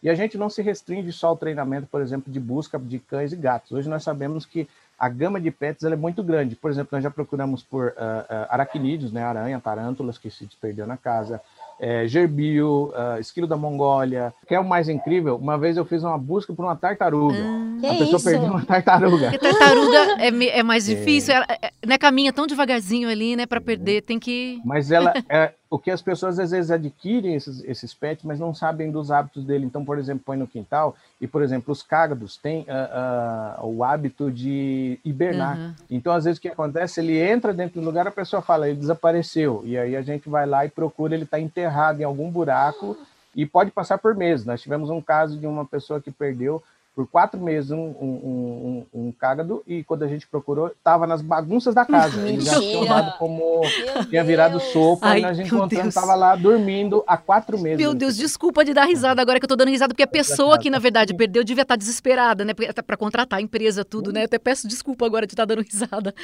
[0.02, 3.32] E a gente não se restringe só ao treinamento, por exemplo, de busca de cães
[3.32, 3.72] e gatos.
[3.72, 6.54] Hoje nós sabemos que a gama de pets é muito grande.
[6.54, 10.86] Por exemplo, nós já procuramos por uh, uh, aracnídeos, né, aranha, tarântulas que se desperdeu
[10.86, 11.40] na casa,
[11.80, 14.32] é, gerbio, uh, esquilo da Mongólia.
[14.46, 15.36] Que é o mais incrível?
[15.36, 17.36] Uma vez eu fiz uma busca por uma tartaruga.
[17.36, 18.24] Hum, a pessoa isso?
[18.24, 19.30] perdeu uma tartaruga.
[19.30, 21.36] Porque tartaruga é, é mais difícil, é.
[21.36, 24.60] ela é, né, caminha tão devagarzinho ali, né, para perder, tem que...
[24.64, 28.90] Mas ela, é, porque as pessoas às vezes adquirem esses, esses pets, mas não sabem
[28.90, 29.66] dos hábitos dele.
[29.66, 33.82] Então, por exemplo, põe no quintal e, por exemplo, os cágados têm uh, uh, o
[33.82, 35.58] hábito de hibernar.
[35.58, 35.74] Uhum.
[35.90, 37.00] Então, às vezes, o que acontece?
[37.00, 39.62] Ele entra dentro do lugar, a pessoa fala, ele desapareceu.
[39.64, 42.96] E aí a gente vai lá e procura, ele está enterrado em algum buraco
[43.34, 44.46] e pode passar por meses.
[44.46, 46.62] Nós tivemos um caso de uma pessoa que perdeu
[46.96, 51.20] por quatro meses um, um, um, um cágado e quando a gente procurou, estava nas
[51.20, 52.26] bagunças da casa.
[52.26, 53.60] Ele já tinha tomado como
[54.08, 57.76] tinha virado sopa Ai, e nós encontramos, estava lá dormindo há quatro meses.
[57.76, 60.58] Meu Deus, desculpa de dar risada agora que eu tô dando risada, porque a pessoa
[60.58, 62.54] que, na verdade, perdeu devia estar desesperada, né?
[62.54, 64.22] para contratar a empresa, tudo, né?
[64.22, 66.14] Eu até peço desculpa agora de estar dando risada.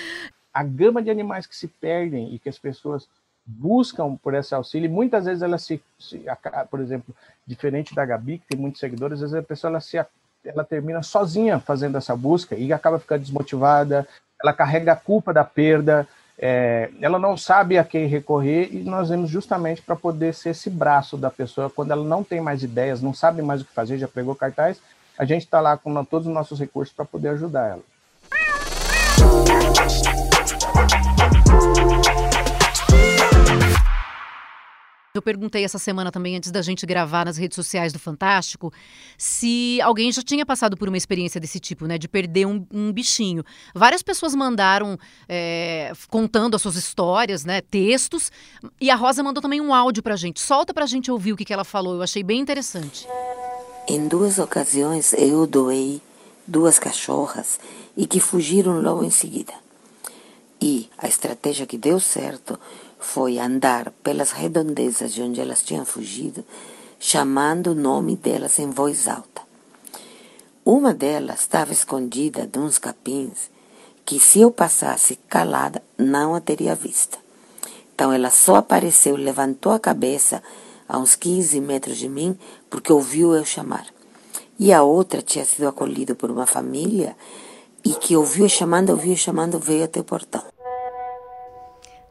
[0.54, 3.06] A gama de animais que se perdem e que as pessoas
[3.44, 6.24] buscam por esse auxílio, e muitas vezes elas se, se,
[6.70, 7.14] por exemplo,
[7.46, 9.98] diferente da Gabi, que tem muitos seguidores, às vezes a pessoa ela se
[10.44, 14.06] ela termina sozinha fazendo essa busca e acaba ficando desmotivada,
[14.42, 16.06] ela carrega a culpa da perda,
[16.38, 20.68] é, ela não sabe a quem recorrer e nós vemos justamente para poder ser esse
[20.68, 23.98] braço da pessoa quando ela não tem mais ideias, não sabe mais o que fazer,
[23.98, 24.80] já pegou cartaz,
[25.18, 27.82] a gente está lá com todos os nossos recursos para poder ajudar ela.
[35.14, 38.72] Eu perguntei essa semana também, antes da gente gravar nas redes sociais do Fantástico,
[39.18, 41.98] se alguém já tinha passado por uma experiência desse tipo, né?
[41.98, 43.44] De perder um, um bichinho.
[43.74, 44.98] Várias pessoas mandaram
[45.28, 47.60] é, contando as suas histórias, né?
[47.60, 48.32] Textos.
[48.80, 50.40] E a Rosa mandou também um áudio pra gente.
[50.40, 51.96] Solta pra gente ouvir o que, que ela falou.
[51.96, 53.06] Eu achei bem interessante.
[53.86, 56.00] Em duas ocasiões eu doei
[56.46, 57.60] duas cachorras
[57.94, 59.52] e que fugiram logo em seguida.
[60.58, 62.58] E a estratégia que deu certo
[63.02, 66.44] foi andar pelas redondezas de onde elas tinham fugido,
[66.98, 69.42] chamando o nome delas em voz alta.
[70.64, 73.50] Uma delas estava escondida de uns capins
[74.04, 77.18] que, se eu passasse calada, não a teria vista.
[77.94, 80.42] Então ela só apareceu, levantou a cabeça
[80.88, 82.38] a uns 15 metros de mim,
[82.70, 83.86] porque ouviu eu chamar.
[84.58, 87.16] E a outra tinha sido acolhida por uma família
[87.84, 90.51] e que ouviu chamando, ouviu chamando, veio até o portão.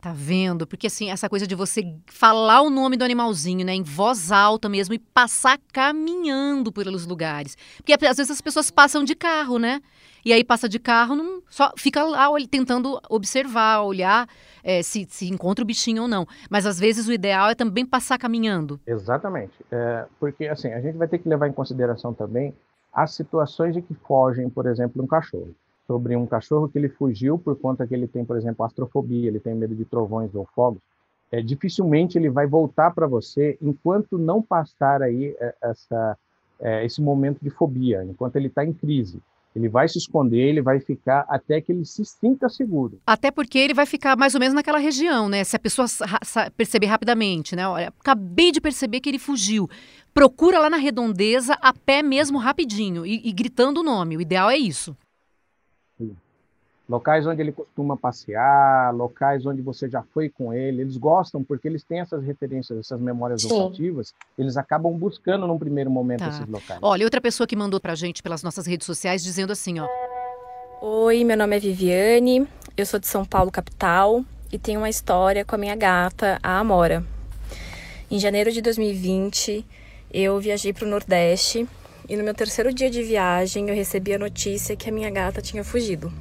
[0.01, 0.65] Tá vendo?
[0.65, 4.67] Porque assim, essa coisa de você falar o nome do animalzinho, né, em voz alta
[4.67, 7.55] mesmo e passar caminhando pelos lugares.
[7.77, 9.79] Porque às vezes as pessoas passam de carro, né?
[10.25, 14.27] E aí passa de carro, não, só fica lá tentando observar, olhar
[14.63, 16.25] é, se, se encontra o bichinho ou não.
[16.49, 18.79] Mas às vezes o ideal é também passar caminhando.
[18.87, 19.53] Exatamente.
[19.71, 22.55] É, porque assim, a gente vai ter que levar em consideração também
[22.91, 25.55] as situações de que fogem, por exemplo, um cachorro
[25.91, 29.41] sobre um cachorro que ele fugiu por conta que ele tem, por exemplo, astrofobia, ele
[29.41, 30.80] tem medo de trovões ou fogos,
[31.30, 36.17] é, dificilmente ele vai voltar para você enquanto não passar aí é, essa,
[36.62, 39.19] é, esse momento de fobia, enquanto ele está em crise.
[39.54, 42.99] Ele vai se esconder, ele vai ficar até que ele se sinta seguro.
[43.06, 45.43] Até porque ele vai ficar mais ou menos naquela região, né?
[45.43, 45.88] Se a pessoa
[46.56, 47.67] perceber rapidamente, né?
[47.67, 49.69] Olha, acabei de perceber que ele fugiu.
[50.13, 54.15] Procura lá na redondeza, a pé mesmo rapidinho e, e gritando o nome.
[54.15, 54.95] O ideal é isso.
[56.91, 61.65] Locais onde ele costuma passear, locais onde você já foi com ele, eles gostam porque
[61.65, 63.54] eles têm essas referências, essas memórias Sim.
[63.54, 66.27] olfativas, eles acabam buscando num primeiro momento tá.
[66.27, 66.82] esses locais.
[66.82, 69.88] Olha, outra pessoa que mandou pra gente pelas nossas redes sociais dizendo assim, ó.
[70.82, 75.45] Oi, meu nome é Viviane, eu sou de São Paulo, capital, e tenho uma história
[75.45, 77.06] com a minha gata, a Amora.
[78.10, 79.65] Em janeiro de 2020,
[80.13, 81.65] eu viajei para o Nordeste
[82.10, 85.41] e no meu terceiro dia de viagem eu recebi a notícia que a minha gata
[85.41, 86.12] tinha fugido.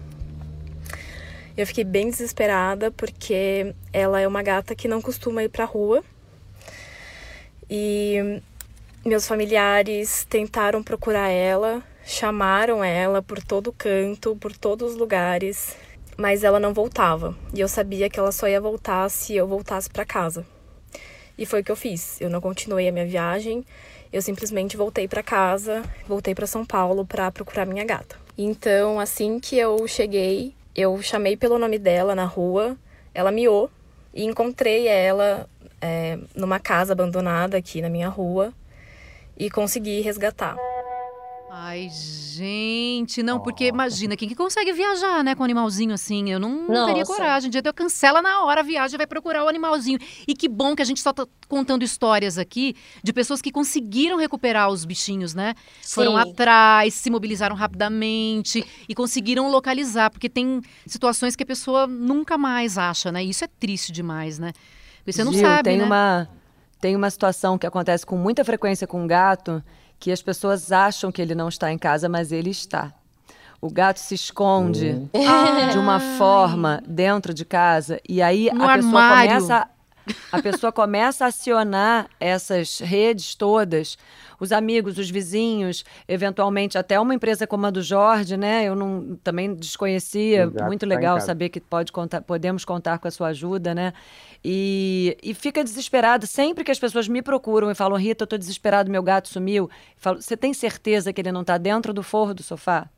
[1.61, 6.03] Eu fiquei bem desesperada porque ela é uma gata que não costuma ir pra rua.
[7.69, 8.41] E
[9.05, 15.77] meus familiares tentaram procurar ela, chamaram ela por todo canto, por todos os lugares,
[16.17, 17.37] mas ela não voltava.
[17.53, 20.47] E eu sabia que ela só ia voltar se eu voltasse para casa.
[21.37, 22.21] E foi o que eu fiz.
[22.21, 23.65] Eu não continuei a minha viagem
[24.13, 28.17] eu simplesmente voltei para casa, voltei para São Paulo para procurar minha gata.
[28.37, 32.77] Então, assim que eu cheguei, eu chamei pelo nome dela na rua,
[33.15, 33.71] ela miou
[34.15, 35.49] e encontrei ela
[35.81, 38.53] é, numa casa abandonada aqui na minha rua
[39.37, 40.57] e consegui resgatar.
[41.53, 46.31] Ai, gente, não, porque imagina, quem que consegue viajar, né, com um animalzinho assim?
[46.31, 47.51] Eu não, não teria coragem.
[47.51, 49.99] De eu cancela na hora a viagem, vai procurar o animalzinho.
[50.29, 54.17] E que bom que a gente só tá contando histórias aqui de pessoas que conseguiram
[54.17, 55.55] recuperar os bichinhos, né?
[55.83, 55.97] Sim.
[55.97, 62.39] Foram atrás, se mobilizaram rapidamente e conseguiram localizar, porque tem situações que a pessoa nunca
[62.39, 63.25] mais acha, né?
[63.25, 64.53] E isso é triste demais, né?
[64.99, 65.85] Porque você não Gil, sabe, tem né?
[65.85, 66.29] Uma,
[66.81, 69.61] tem uma situação que acontece com muita frequência com um gato
[70.01, 72.93] que as pessoas acham que ele não está em casa, mas ele está.
[73.61, 75.09] O gato se esconde uhum.
[75.71, 79.31] de uma forma dentro de casa e aí no a armário.
[79.31, 79.71] pessoa começa
[80.33, 83.99] A pessoa começa a acionar essas redes todas,
[84.41, 88.65] os amigos, os vizinhos, eventualmente até uma empresa como a do Jorge, né?
[88.65, 90.45] Eu não, também desconhecia.
[90.45, 93.75] Exato, Muito tá legal tá saber que pode contar, podemos contar com a sua ajuda,
[93.75, 93.93] né?
[94.45, 98.39] E, e fica desesperado sempre que as pessoas me procuram e falam, Rita, eu tô
[98.39, 99.69] desesperado, meu gato sumiu.
[99.99, 102.89] Você tem certeza que ele não está dentro do forro do sofá?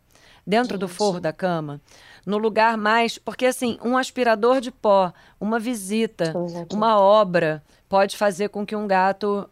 [0.46, 0.80] Dentro Gente.
[0.80, 1.80] do forro da cama?
[2.26, 3.18] no lugar mais.
[3.18, 6.32] Porque, assim, um aspirador de pó, uma visita,
[6.72, 9.48] uma obra pode fazer com que um gato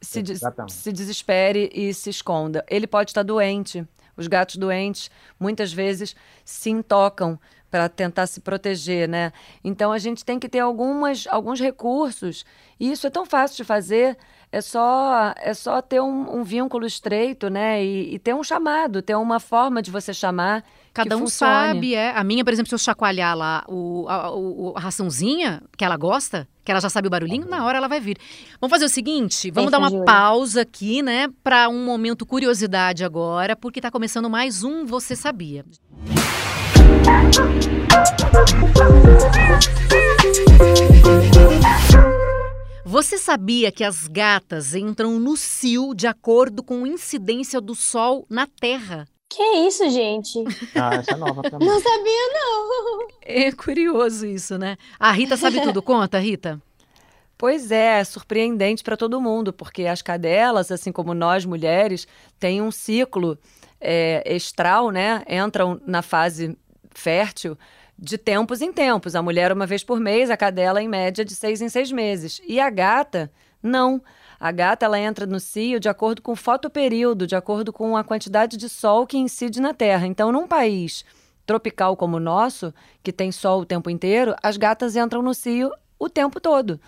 [0.00, 2.64] se, des se desespere e se esconda.
[2.68, 3.86] Ele pode estar doente.
[4.16, 7.38] Os gatos doentes muitas vezes se intocam
[7.74, 9.32] para tentar se proteger, né?
[9.64, 12.44] Então a gente tem que ter algumas, alguns recursos.
[12.78, 14.16] E isso é tão fácil de fazer.
[14.52, 17.84] É só, é só ter um, um vínculo estreito, né?
[17.84, 21.52] E, e, ter um chamado, ter uma forma de você chamar Cada um funcione.
[21.52, 22.16] sabe, é.
[22.16, 25.96] A minha, por exemplo, se eu chacoalhar lá o, a, o, a raçãozinha que ela
[25.96, 28.16] gosta, que ela já sabe o barulhinho, na hora ela vai vir.
[28.60, 33.56] Vamos fazer o seguinte, vamos dar uma pausa aqui, né, para um momento curiosidade agora,
[33.56, 35.64] porque está começando mais um Você Sabia.
[42.84, 48.24] Você sabia que as gatas entram no cio de acordo com a incidência do sol
[48.30, 49.06] na Terra?
[49.28, 50.44] Que isso, gente?
[50.74, 51.68] Ah, essa é nova também.
[51.68, 53.08] Não sabia, não.
[53.20, 54.76] É curioso isso, né?
[54.98, 55.82] A Rita sabe tudo.
[55.82, 56.62] Conta, Rita.
[57.36, 62.06] Pois é, é surpreendente para todo mundo, porque as cadelas, assim como nós mulheres,
[62.38, 63.36] têm um ciclo
[63.80, 65.22] é, estral, né?
[65.28, 66.56] Entram na fase
[66.94, 67.58] fértil
[67.98, 69.14] de tempos em tempos.
[69.14, 72.40] A mulher uma vez por mês, a cadela em média de seis em seis meses.
[72.46, 73.30] E a gata,
[73.62, 74.02] não.
[74.38, 78.04] A gata ela entra no cio de acordo com o fotoperíodo, de acordo com a
[78.04, 80.06] quantidade de sol que incide na Terra.
[80.06, 81.04] Então, num país
[81.46, 85.70] tropical como o nosso, que tem sol o tempo inteiro, as gatas entram no cio
[85.98, 86.80] o tempo todo.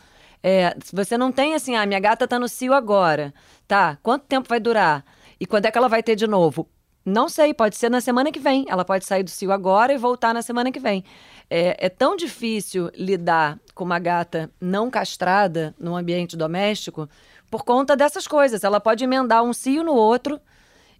[0.42, 3.32] É, você não tem assim, ah, minha gata está no cio agora.
[3.66, 5.04] Tá, quanto tempo vai durar?
[5.40, 6.68] E quando é que ela vai ter de novo?
[7.06, 8.64] Não sei, pode ser na semana que vem.
[8.68, 11.04] Ela pode sair do cio agora e voltar na semana que vem.
[11.48, 17.08] É, é tão difícil lidar com uma gata não castrada num ambiente doméstico
[17.48, 18.64] por conta dessas coisas.
[18.64, 20.40] Ela pode emendar um cio no outro.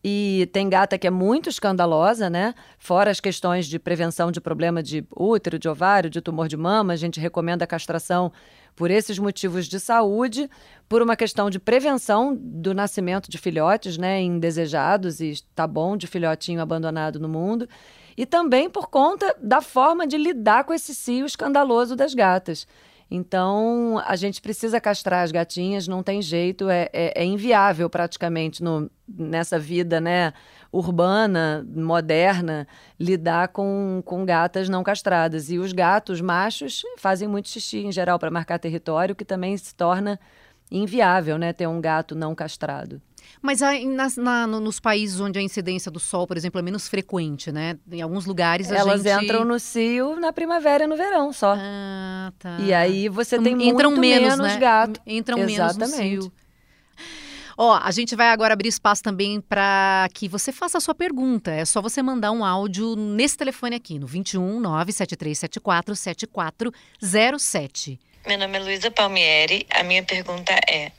[0.05, 2.55] E tem gata que é muito escandalosa, né?
[2.79, 6.93] Fora as questões de prevenção de problema de útero, de ovário, de tumor de mama,
[6.93, 8.31] a gente recomenda a castração
[8.77, 10.49] por esses motivos de saúde,
[10.89, 16.07] por uma questão de prevenção do nascimento de filhotes, né, indesejados e tá bom de
[16.07, 17.69] filhotinho abandonado no mundo,
[18.17, 22.67] e também por conta da forma de lidar com esse cio escandaloso das gatas.
[23.09, 28.65] Então, a gente precisa castrar as gatinhas, não tem jeito, é, é, é inviável praticamente
[28.65, 30.33] no, nessa vida né,
[30.73, 32.67] urbana, moderna,
[32.99, 35.51] lidar com, com gatas não castradas.
[35.51, 39.73] E os gatos machos fazem muito xixi, em geral, para marcar território, que também se
[39.73, 40.19] torna
[40.71, 43.01] inviável né, ter um gato não castrado.
[43.43, 47.53] Mas na, na, nos países onde a incidência do sol, por exemplo, é menos frequente,
[47.53, 47.79] né?
[47.91, 49.25] Em alguns lugares a Elas gente...
[49.25, 51.55] entram no cio na primavera e no verão só.
[51.57, 52.59] Ah, tá.
[52.61, 54.59] E aí você tem Entram muito menos, menos né?
[54.59, 55.01] gato.
[55.07, 55.99] Entram Exatamente.
[55.99, 56.33] menos no cio.
[57.59, 61.51] Ó, a gente vai agora abrir espaço também para que você faça a sua pergunta.
[61.51, 67.99] É só você mandar um áudio nesse telefone aqui, no 21 97374 7407.
[68.27, 69.65] Meu nome é Luísa Palmieri.
[69.71, 70.91] A minha pergunta é: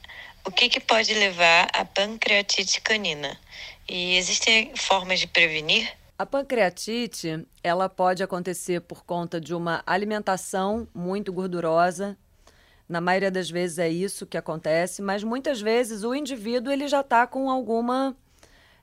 [0.45, 3.37] o que, que pode levar à pancreatite canina?
[3.85, 5.91] E existem formas de prevenir?
[6.17, 12.17] A pancreatite, ela pode acontecer por conta de uma alimentação muito gordurosa.
[12.87, 17.01] Na maioria das vezes é isso que acontece, mas muitas vezes o indivíduo ele já
[17.01, 18.15] está com alguma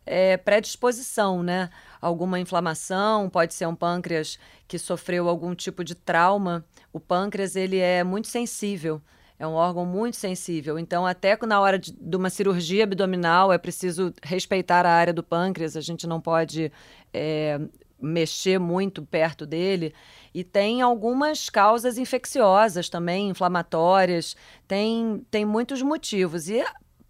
[0.06, 1.70] é, predisposição, né?
[2.00, 4.38] Alguma inflamação, pode ser um pâncreas
[4.68, 6.64] que sofreu algum tipo de trauma.
[6.92, 9.00] O pâncreas ele é muito sensível
[9.38, 10.78] é um órgão muito sensível.
[10.78, 15.22] Então, até na hora de, de, uma cirurgia abdominal, é preciso respeitar a área do
[15.22, 15.76] pâncreas.
[15.76, 16.70] A gente não pode
[17.12, 17.60] é,
[18.00, 19.92] mexer muito perto dele.
[20.32, 24.36] E tem algumas causas infecciosas também, inflamatórias.
[24.68, 26.48] Tem, tem muitos motivos.
[26.48, 26.64] E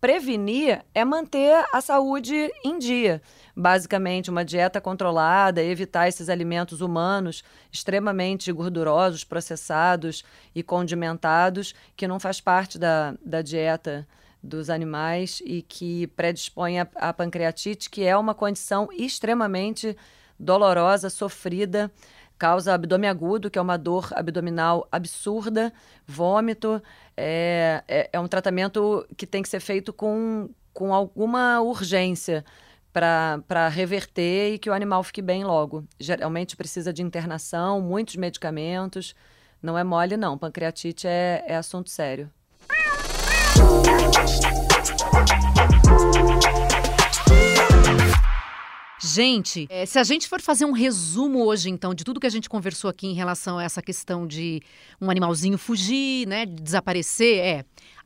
[0.04, 3.22] prevenir é manter a saúde em dia.
[3.56, 10.22] Basicamente uma dieta controlada, evitar esses alimentos humanos extremamente gordurosos, processados
[10.54, 14.06] e condimentados, que não faz parte da, da dieta
[14.42, 19.96] dos animais e que predispõe a, a pancreatite, que é uma condição extremamente
[20.38, 21.90] dolorosa, sofrida,
[22.38, 25.72] causa abdômen agudo, que é uma dor abdominal absurda,
[26.06, 26.82] vômito.
[27.16, 32.44] É, é, é, um tratamento que tem que ser feito com, com alguma urgência
[32.92, 35.84] para reverter e que o animal fique bem logo.
[35.98, 39.14] Geralmente precisa de internação, muitos medicamentos.
[39.60, 40.38] Não é mole, não.
[40.38, 42.30] Pancreatite é, é assunto sério.
[49.04, 52.30] Gente, é, se a gente for fazer um resumo hoje, então, de tudo que a
[52.30, 54.62] gente conversou aqui em relação a essa questão de
[55.00, 57.64] um animalzinho fugir, né, desaparecer, é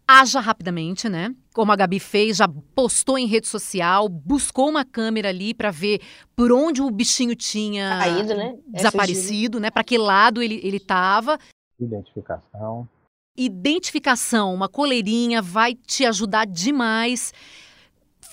[0.09, 1.35] haja rapidamente, né?
[1.53, 6.01] Como a Gabi fez, já postou em rede social, buscou uma câmera ali para ver
[6.35, 8.57] por onde o bichinho tinha Caído, né?
[8.73, 9.71] É desaparecido, né?
[9.71, 11.39] Para que lado ele ele estava.
[11.79, 12.89] Identificação.
[13.37, 17.33] Identificação, uma coleirinha vai te ajudar demais.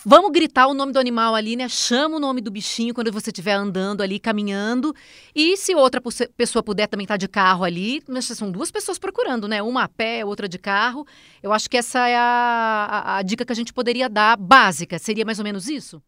[0.08, 1.68] Vamos gritar o nome do animal ali, né?
[1.68, 4.93] Chama o nome do bichinho quando você estiver andando ali, caminhando.
[5.34, 5.99] E se outra
[6.38, 9.64] pessoa puder também estar tá de carro ali, são duas pessoas procurando, né?
[9.64, 11.08] Uma a pé, outra de carro.
[11.41, 14.99] Eu acho que essa é a, a, a dica que a gente poderia dar, básica.
[14.99, 15.99] Seria mais ou menos isso?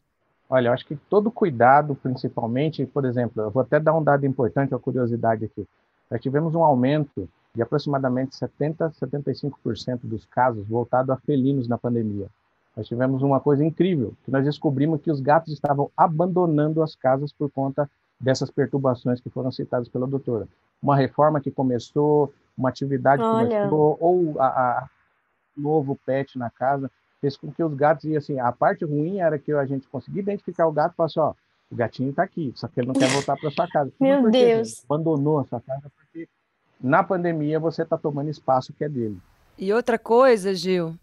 [0.47, 4.27] Olha, eu acho que todo cuidado, principalmente, por exemplo, eu vou até dar um dado
[4.27, 5.65] importante, uma curiosidade aqui.
[6.11, 12.27] Nós tivemos um aumento de aproximadamente 70, 75% dos casos voltado a felinos na pandemia.
[12.77, 17.33] Nós tivemos uma coisa incrível, que nós descobrimos que os gatos estavam abandonando as casas
[17.33, 20.47] por conta dessas perturbações que foram citadas pela doutora.
[20.79, 24.89] Uma reforma que começou, uma atividade que começou, ou a, a,
[25.57, 29.39] novo pet na casa, fez com que os gatos, e assim, a parte ruim era
[29.39, 31.33] que a gente conseguia identificar o gato e falar assim, ó,
[31.71, 33.91] o gatinho está aqui, só que ele não quer voltar para sua casa.
[33.99, 34.85] Meu porque, Deus!
[34.87, 36.29] abandonou a sua casa porque
[36.79, 39.17] na pandemia você está tomando espaço que é dele.
[39.57, 40.95] E outra coisa, Gil,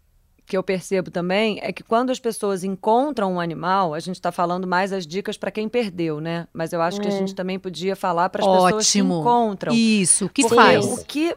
[0.45, 4.31] que eu percebo também é que quando as pessoas encontram um animal, a gente está
[4.31, 6.47] falando mais as dicas para quem perdeu, né?
[6.53, 7.01] Mas eu acho é.
[7.01, 7.17] que a é.
[7.17, 9.73] gente também podia falar para as pessoas que encontram.
[9.73, 10.85] Isso, que faz?
[10.85, 11.35] O que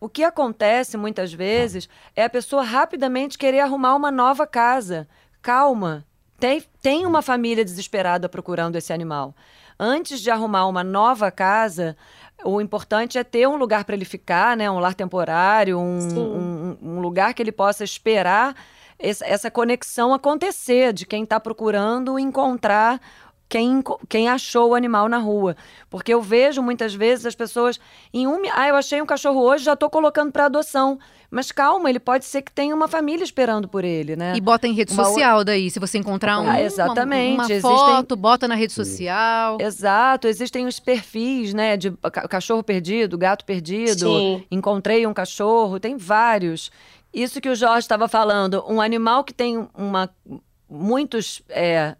[0.00, 5.08] o que acontece muitas vezes é a pessoa rapidamente querer arrumar uma nova casa.
[5.40, 6.04] Calma,
[6.38, 9.34] tem, tem uma família desesperada procurando esse animal.
[9.80, 11.96] Antes de arrumar uma nova casa,
[12.44, 14.70] o importante é ter um lugar para ele ficar, né?
[14.70, 18.54] Um lar temporário, um, um, um, lugar que ele possa esperar
[18.98, 23.00] essa, essa conexão acontecer de quem está procurando encontrar
[23.48, 25.56] quem, quem achou o animal na rua.
[25.90, 27.78] Porque eu vejo muitas vezes as pessoas
[28.12, 28.42] em um.
[28.52, 30.98] Ah, eu achei um cachorro hoje, já estou colocando para adoção.
[31.30, 34.34] Mas calma, ele pode ser que tenha uma família esperando por ele, né?
[34.36, 37.34] E bota em rede uma social daí, se você encontrar um, ah, exatamente.
[37.34, 39.58] uma, uma foto, bota na rede social.
[39.60, 41.92] Exato, existem os perfis, né, de
[42.30, 44.44] cachorro perdido, gato perdido, Sim.
[44.48, 46.70] encontrei um cachorro, tem vários.
[47.12, 50.08] Isso que o Jorge estava falando, um animal que tem uma
[50.68, 51.96] muitos é,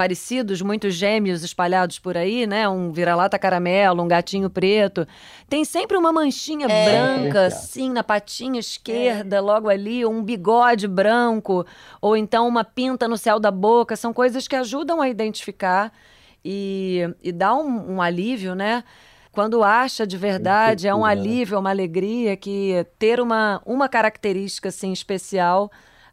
[0.00, 2.66] parecidos, muitos gêmeos espalhados por aí, né?
[2.66, 5.06] Um vira-lata caramelo, um gatinho preto.
[5.46, 6.84] Tem sempre uma manchinha é.
[6.86, 9.40] branca, assim, na patinha esquerda, é.
[9.40, 11.66] logo ali, um bigode branco,
[12.00, 13.94] ou então uma pinta no céu da boca.
[13.94, 15.92] São coisas que ajudam a identificar
[16.42, 18.82] e, e dá um, um alívio, né?
[19.30, 21.10] Quando acha de verdade, é um né?
[21.10, 25.70] alívio, é uma alegria que ter uma, uma característica assim especial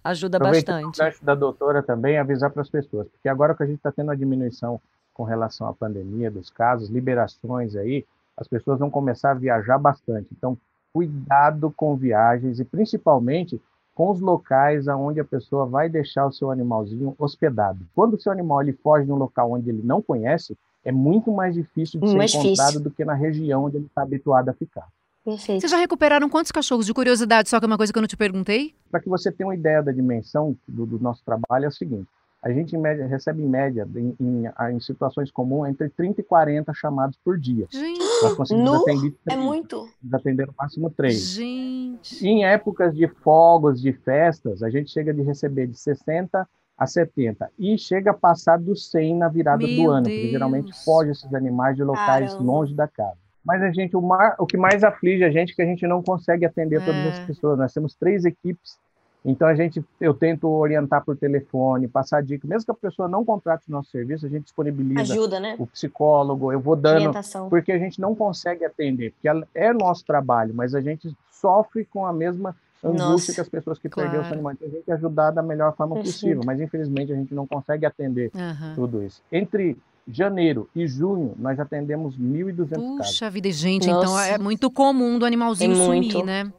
[0.10, 1.02] ajuda bastante.
[1.02, 4.12] O da doutora também avisar para as pessoas, porque agora que a gente está tendo
[4.12, 4.80] a diminuição
[5.14, 8.06] com relação à pandemia dos casos, liberações aí,
[8.38, 10.28] as pessoas vão começar a viajar bastante.
[10.32, 10.58] Então,
[10.94, 13.60] cuidado com viagens e principalmente
[13.96, 17.80] com os locais aonde a pessoa vai deixar o seu animalzinho hospedado.
[17.96, 20.56] Quando o seu animal ele foge de um local onde ele não conhece,
[20.86, 22.84] é muito mais difícil de mais ser encontrado difícil.
[22.84, 24.88] do que na região onde ele está habituado a ficar.
[25.28, 25.60] Perfeito.
[25.60, 26.86] Vocês já recuperaram quantos cachorros?
[26.86, 28.74] De curiosidade, só que é uma coisa que eu não te perguntei.
[28.90, 32.08] Para que você tenha uma ideia da dimensão do, do, nosso trabalho, é o seguinte:
[32.42, 36.24] a gente em média, recebe em média, em, em, em, situações comuns, entre 30 e
[36.24, 37.68] 40 chamados por dia.
[37.70, 38.78] Gente, Nós conseguimos no...
[38.78, 39.90] atender é muito.
[40.14, 41.34] atender no máximo três.
[41.34, 42.26] Gente.
[42.26, 46.48] Em épocas de fogos, de festas, a gente chega de receber de 60
[46.78, 50.16] a 70 e chega a passar dos 100 na virada Meu do ano, Deus.
[50.16, 52.50] porque geralmente foge esses animais de locais Caramba.
[52.50, 53.27] longe da casa.
[53.48, 55.88] Mas a gente, o, mar, o que mais aflige a gente é que a gente
[55.88, 56.86] não consegue atender é.
[56.86, 57.58] todas as pessoas.
[57.58, 58.78] Nós temos três equipes,
[59.24, 62.46] então a gente, eu tento orientar por telefone, passar dica.
[62.46, 65.56] Mesmo que a pessoa não contrate o nosso serviço, a gente disponibiliza Ajuda, né?
[65.58, 67.48] o psicólogo, eu vou dando, Orientação.
[67.48, 72.06] porque a gente não consegue atender, porque é nosso trabalho, mas a gente sofre com
[72.06, 74.10] a mesma angústia Nossa, que as pessoas que claro.
[74.10, 74.58] perderam os animais.
[74.58, 76.16] Então, a gente ajudar da melhor forma Perfeito.
[76.16, 78.76] possível, mas infelizmente a gente não consegue atender uhum.
[78.76, 79.24] tudo isso.
[79.32, 79.78] Entre
[80.08, 82.98] janeiro e junho, nós atendemos 1.200 casos.
[82.98, 84.06] Puxa vida, gente, Nossa.
[84.06, 86.52] então é muito comum do animalzinho é sumir, né?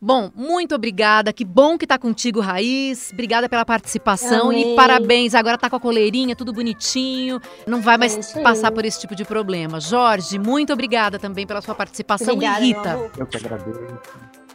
[0.00, 1.32] Bom, muito obrigada.
[1.32, 3.10] Que bom que tá contigo, Raiz.
[3.10, 4.74] Obrigada pela participação Amém.
[4.74, 5.34] e parabéns.
[5.34, 7.40] Agora tá com a coleirinha, tudo bonitinho.
[7.66, 9.80] Não vai mais é passar por esse tipo de problema.
[9.80, 12.34] Jorge, muito obrigada também pela sua participação.
[12.34, 13.10] Obrigada, e Rita.
[13.16, 13.80] Eu que agradeço.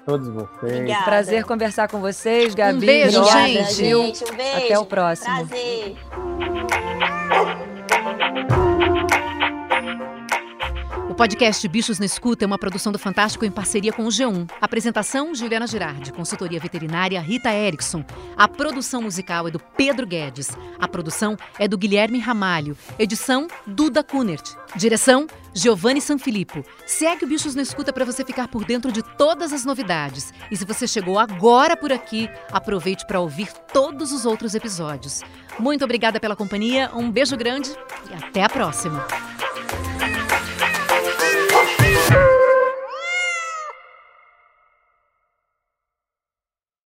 [0.05, 0.72] Todos vocês.
[0.72, 1.05] Obrigada.
[1.05, 2.78] Prazer conversar com vocês, Gabi.
[2.78, 3.74] Um beijo, Obrigada, gente.
[3.74, 4.24] gente.
[4.32, 4.66] Um beijo.
[4.66, 5.47] Até o próximo.
[5.47, 5.97] Prazer.
[11.20, 14.50] Podcast Bichos na Escuta é uma produção do Fantástico em parceria com o G1.
[14.62, 16.14] Apresentação: Juliana Girardi.
[16.14, 18.06] Consultoria veterinária: Rita Erickson.
[18.38, 20.48] A produção musical é do Pedro Guedes.
[20.80, 22.78] A produção é do Guilherme Ramalho.
[22.98, 24.56] Edição: Duda Kunert.
[24.78, 26.64] Direção: Giovanni Sanfilippo.
[26.86, 30.34] Segue o Bichos na Escuta para você ficar por dentro de todas as novidades.
[30.50, 35.22] E se você chegou agora por aqui, aproveite para ouvir todos os outros episódios.
[35.60, 37.70] Muito obrigada pela companhia, um beijo grande
[38.10, 39.05] e até a próxima.